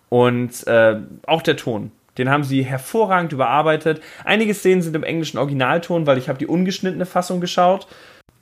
Und 0.08 0.66
äh, 0.66 1.00
auch 1.26 1.42
der 1.42 1.56
Ton. 1.56 1.92
Den 2.18 2.28
haben 2.28 2.44
sie 2.44 2.64
hervorragend 2.64 3.32
überarbeitet. 3.32 4.02
Einige 4.24 4.52
Szenen 4.52 4.82
sind 4.82 4.96
im 4.96 5.04
englischen 5.04 5.38
Originalton, 5.38 6.06
weil 6.06 6.18
ich 6.18 6.28
habe 6.28 6.38
die 6.38 6.46
ungeschnittene 6.46 7.06
Fassung 7.06 7.40
geschaut. 7.40 7.86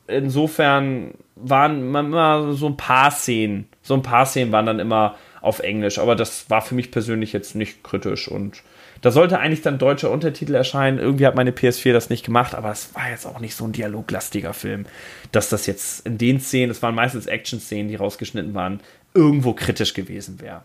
Insofern 0.06 1.12
waren 1.36 1.94
immer 1.94 2.54
so 2.54 2.66
ein 2.66 2.78
paar 2.78 3.10
Szenen, 3.10 3.68
so 3.82 3.92
ein 3.94 4.02
paar 4.02 4.24
Szenen 4.24 4.52
waren 4.52 4.64
dann 4.64 4.78
immer 4.78 5.16
auf 5.42 5.60
Englisch, 5.60 5.98
aber 5.98 6.16
das 6.16 6.48
war 6.48 6.62
für 6.62 6.74
mich 6.74 6.90
persönlich 6.90 7.32
jetzt 7.34 7.54
nicht 7.54 7.84
kritisch 7.84 8.26
und 8.26 8.62
da 9.00 9.10
sollte 9.10 9.38
eigentlich 9.38 9.62
dann 9.62 9.78
deutscher 9.78 10.10
Untertitel 10.10 10.54
erscheinen. 10.54 10.98
Irgendwie 10.98 11.26
hat 11.26 11.34
meine 11.34 11.52
PS4 11.52 11.92
das 11.92 12.10
nicht 12.10 12.24
gemacht, 12.24 12.54
aber 12.54 12.70
es 12.70 12.94
war 12.94 13.10
jetzt 13.10 13.26
auch 13.26 13.40
nicht 13.40 13.54
so 13.54 13.64
ein 13.64 13.72
dialoglastiger 13.72 14.54
Film, 14.54 14.86
dass 15.32 15.48
das 15.48 15.66
jetzt 15.66 16.06
in 16.06 16.18
den 16.18 16.40
Szenen, 16.40 16.70
es 16.70 16.82
waren 16.82 16.94
meistens 16.94 17.26
Action-Szenen, 17.26 17.88
die 17.88 17.96
rausgeschnitten 17.96 18.54
waren, 18.54 18.80
irgendwo 19.14 19.52
kritisch 19.52 19.94
gewesen 19.94 20.40
wäre. 20.40 20.62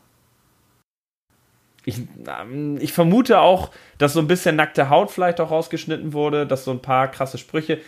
Ich, 1.85 1.97
ähm, 1.97 2.77
ich, 2.79 2.93
vermute 2.93 3.39
auch, 3.39 3.71
dass 3.97 4.13
so 4.13 4.19
ein 4.19 4.27
bisschen 4.27 4.55
nackte 4.55 4.89
Haut 4.89 5.11
vielleicht 5.11 5.41
auch 5.41 5.51
rausgeschnitten 5.51 6.13
wurde, 6.13 6.47
dass 6.47 6.63
so 6.63 6.71
ein 6.71 6.81
paar 6.81 7.09
krasse 7.09 7.37
Sprüche. 7.37 7.79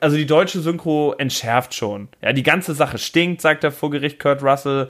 Also 0.00 0.16
die 0.16 0.26
deutsche 0.26 0.60
Synchro 0.60 1.14
entschärft 1.18 1.74
schon. 1.74 2.08
Ja, 2.22 2.32
die 2.32 2.42
ganze 2.42 2.74
Sache 2.74 2.96
stinkt, 2.96 3.42
sagt 3.42 3.62
der 3.62 3.70
vor 3.70 3.90
Gericht 3.90 4.18
Kurt 4.18 4.42
Russell 4.42 4.88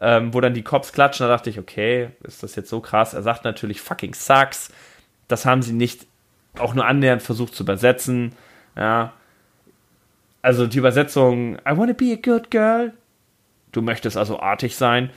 ähm, 0.00 0.32
wo 0.32 0.40
dann 0.40 0.54
die 0.54 0.62
Cops 0.62 0.92
klatschen. 0.92 1.26
Da 1.26 1.32
dachte 1.32 1.50
ich, 1.50 1.58
okay, 1.58 2.10
ist 2.22 2.42
das 2.42 2.56
jetzt 2.56 2.70
so 2.70 2.80
krass? 2.80 3.14
Er 3.14 3.22
sagt 3.22 3.44
natürlich 3.44 3.80
fucking 3.80 4.14
sucks. 4.14 4.72
Das 5.28 5.46
haben 5.46 5.62
sie 5.62 5.72
nicht 5.72 6.06
auch 6.58 6.74
nur 6.74 6.86
annähernd 6.86 7.22
versucht 7.22 7.54
zu 7.54 7.62
übersetzen. 7.62 8.32
Ja. 8.76 9.12
Also 10.42 10.66
die 10.66 10.78
Übersetzung, 10.78 11.56
I 11.58 11.76
wanna 11.76 11.92
be 11.92 12.12
a 12.12 12.20
good 12.20 12.50
girl. 12.50 12.92
Du 13.72 13.82
möchtest 13.82 14.16
also 14.16 14.40
artig 14.40 14.76
sein. 14.76 15.10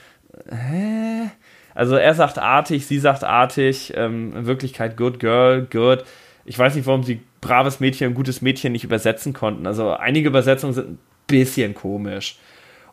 Hä? 0.49 1.31
Also 1.73 1.95
er 1.95 2.13
sagt 2.13 2.37
artig, 2.37 2.85
sie 2.85 2.99
sagt 2.99 3.23
artig. 3.23 3.93
Ähm, 3.95 4.35
in 4.35 4.45
Wirklichkeit 4.45 4.97
good 4.97 5.19
girl, 5.19 5.65
good. 5.71 6.03
Ich 6.45 6.59
weiß 6.59 6.75
nicht, 6.75 6.85
warum 6.85 7.03
sie 7.03 7.21
braves 7.41 7.79
Mädchen 7.79 8.09
und 8.09 8.13
gutes 8.15 8.41
Mädchen 8.41 8.73
nicht 8.73 8.83
übersetzen 8.83 9.33
konnten. 9.33 9.65
Also 9.65 9.91
einige 9.91 10.27
Übersetzungen 10.27 10.73
sind 10.73 10.89
ein 10.91 10.99
bisschen 11.27 11.73
komisch. 11.73 12.37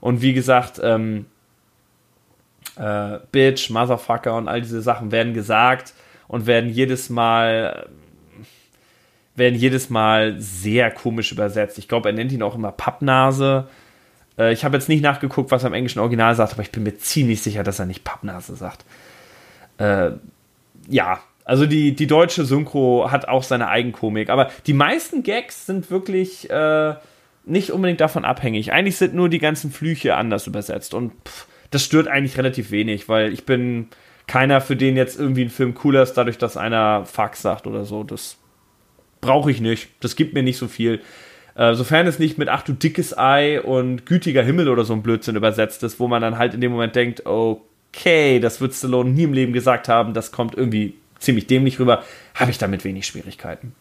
Und 0.01 0.23
wie 0.23 0.33
gesagt, 0.33 0.81
ähm, 0.83 1.27
äh, 2.77 3.19
Bitch, 3.33 3.71
Motherfucker 3.71 4.37
und 4.37 4.49
all 4.49 4.61
diese 4.61 4.83
Sachen 4.83 5.13
werden 5.13 5.35
gesagt 5.35 5.95
und 6.29 6.47
werden 6.47 6.71
jedes 6.71 7.11
Mal 7.11 7.89
werden 9.37 9.59
jedes 9.59 9.91
Mal 9.91 10.39
sehr 10.39 10.91
komisch 10.91 11.33
übersetzt. 11.33 11.79
Ich 11.79 11.89
glaube, 11.89 12.11
er 12.11 12.13
nennt 12.13 12.33
ihn 12.33 12.43
auch 12.43 12.55
immer 12.55 12.73
Pappnase. 12.73 13.69
Äh, 14.39 14.53
ich 14.53 14.65
habe 14.65 14.77
jetzt 14.77 14.89
nicht 14.89 15.03
nachgeguckt, 15.03 15.51
was 15.51 15.63
er 15.65 15.69
im 15.69 15.75
englischen 15.75 16.01
Original 16.01 16.35
sagt, 16.35 16.53
aber 16.53 16.63
ich 16.63 16.73
bin 16.73 16.83
mir 16.83 16.97
ziemlich 16.99 17.43
sicher, 17.43 17.63
dass 17.63 17.79
er 17.79 17.87
nicht 17.87 18.05
Pappnase 18.05 18.57
sagt. 18.57 18.85
Äh, 19.79 20.13
ja, 20.89 21.21
also 21.45 21.67
die, 21.67 21.97
die 21.97 22.07
deutsche 22.07 22.45
Synchro 22.45 23.11
hat 23.11 23.29
auch 23.29 23.43
seine 23.43 23.69
Eigenkomik, 23.69 24.31
aber 24.31 24.51
die 24.67 24.73
meisten 24.73 25.23
Gags 25.23 25.67
sind 25.67 25.91
wirklich 25.91 26.49
äh, 26.51 26.95
nicht 27.45 27.73
unbedingt 27.73 28.01
davon 28.01 28.25
abhängig. 28.25 28.73
Eigentlich 28.73 28.97
sind 28.97 29.15
nur 29.15 29.29
die 29.29 29.39
ganzen 29.39 29.73
Flüche 29.73 30.17
anders 30.17 30.47
übersetzt 30.47 30.95
und 30.95 31.13
pff, 31.27 31.47
das 31.71 31.85
stört 31.85 32.09
eigentlich 32.09 32.37
relativ 32.37 32.71
wenig, 32.71 33.09
weil 33.09 33.33
ich 33.33 33.45
bin 33.45 33.89
keiner, 34.27 34.61
für 34.61 34.77
den 34.77 34.97
jetzt 34.97 35.19
irgendwie 35.19 35.43
ein 35.43 35.51
Film 35.51 35.75
cooler 35.75 36.03
ist, 36.03 36.15
dadurch, 36.15 36.39
dass 36.39 36.57
einer 36.57 37.05
Fuck 37.05 37.35
sagt 37.37 37.67
oder 37.67 37.85
so. 37.85 38.05
Das 38.05 38.37
brauche 39.21 39.51
ich 39.51 39.61
nicht. 39.61 39.89
Das 40.01 40.17
gibt 40.17 40.35
mir 40.35 40.43
nicht 40.43 40.57
so 40.57 40.69
viel. 40.69 41.01
Äh, 41.57 41.75
sofern 41.75 42.07
es 42.07 42.19
nicht 42.19 42.39
mit 42.39 42.49
Ach 42.49 42.63
du 42.63 42.73
dickes 42.73 43.17
Ei 43.17 43.61
und 43.61 44.07
gütiger 44.07 44.43
Himmel 44.43 44.69
oder 44.69 44.85
so 44.85 44.93
ein 44.93 45.03
Blödsinn 45.03 45.37
übersetzt 45.37 45.83
ist, 45.83 45.99
wo 45.99 46.09
man 46.09 46.23
dann 46.23 46.39
halt 46.39 46.55
in 46.55 46.61
dem 46.61 46.71
Moment 46.73 46.95
denkt, 46.95 47.27
okay, 47.27 48.39
das 48.39 48.61
wird 48.61 48.73
Stallone 48.73 49.11
nie 49.11 49.25
im 49.25 49.33
Leben 49.33 49.53
gesagt 49.53 49.89
haben, 49.89 50.15
das 50.15 50.31
kommt 50.31 50.55
irgendwie 50.55 50.95
ziemlich 51.19 51.47
dämlich 51.47 51.79
rüber, 51.79 52.05
habe 52.35 52.51
ich 52.51 52.59
damit 52.59 52.85
wenig 52.85 53.07
Schwierigkeiten. 53.07 53.75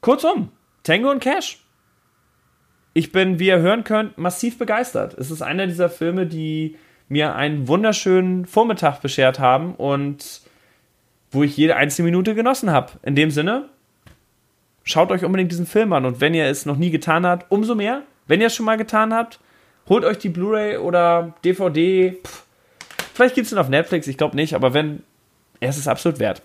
Kurzum, 0.00 0.50
Tango 0.82 1.10
und 1.10 1.20
Cash 1.20 1.61
ich 2.94 3.12
bin, 3.12 3.38
wie 3.38 3.46
ihr 3.46 3.60
hören 3.60 3.84
könnt, 3.84 4.18
massiv 4.18 4.58
begeistert. 4.58 5.14
Es 5.14 5.30
ist 5.30 5.42
einer 5.42 5.66
dieser 5.66 5.88
Filme, 5.88 6.26
die 6.26 6.76
mir 7.08 7.34
einen 7.34 7.68
wunderschönen 7.68 8.46
Vormittag 8.46 9.00
beschert 9.00 9.38
haben 9.38 9.74
und 9.74 10.40
wo 11.30 11.42
ich 11.42 11.56
jede 11.56 11.76
einzelne 11.76 12.06
Minute 12.06 12.34
genossen 12.34 12.70
habe. 12.70 12.92
In 13.02 13.14
dem 13.14 13.30
Sinne, 13.30 13.68
schaut 14.84 15.10
euch 15.10 15.24
unbedingt 15.24 15.50
diesen 15.50 15.66
Film 15.66 15.92
an 15.92 16.04
und 16.04 16.20
wenn 16.20 16.34
ihr 16.34 16.46
es 16.46 16.66
noch 16.66 16.76
nie 16.76 16.90
getan 16.90 17.26
habt, 17.26 17.50
umso 17.50 17.74
mehr. 17.74 18.02
Wenn 18.26 18.40
ihr 18.40 18.46
es 18.48 18.54
schon 18.54 18.66
mal 18.66 18.76
getan 18.76 19.12
habt, 19.12 19.40
holt 19.88 20.04
euch 20.04 20.18
die 20.18 20.28
Blu-ray 20.28 20.76
oder 20.76 21.34
DVD. 21.44 22.18
Pff, 22.24 22.44
vielleicht 23.14 23.34
gibt 23.34 23.46
es 23.46 23.52
ihn 23.52 23.58
auf 23.58 23.68
Netflix, 23.68 24.06
ich 24.06 24.16
glaube 24.16 24.36
nicht, 24.36 24.54
aber 24.54 24.74
wenn, 24.74 25.02
er 25.60 25.70
ist 25.70 25.78
es 25.78 25.88
absolut 25.88 26.18
wert. 26.18 26.42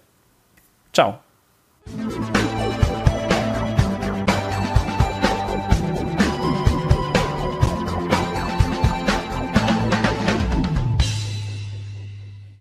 Ciao. 0.94 1.20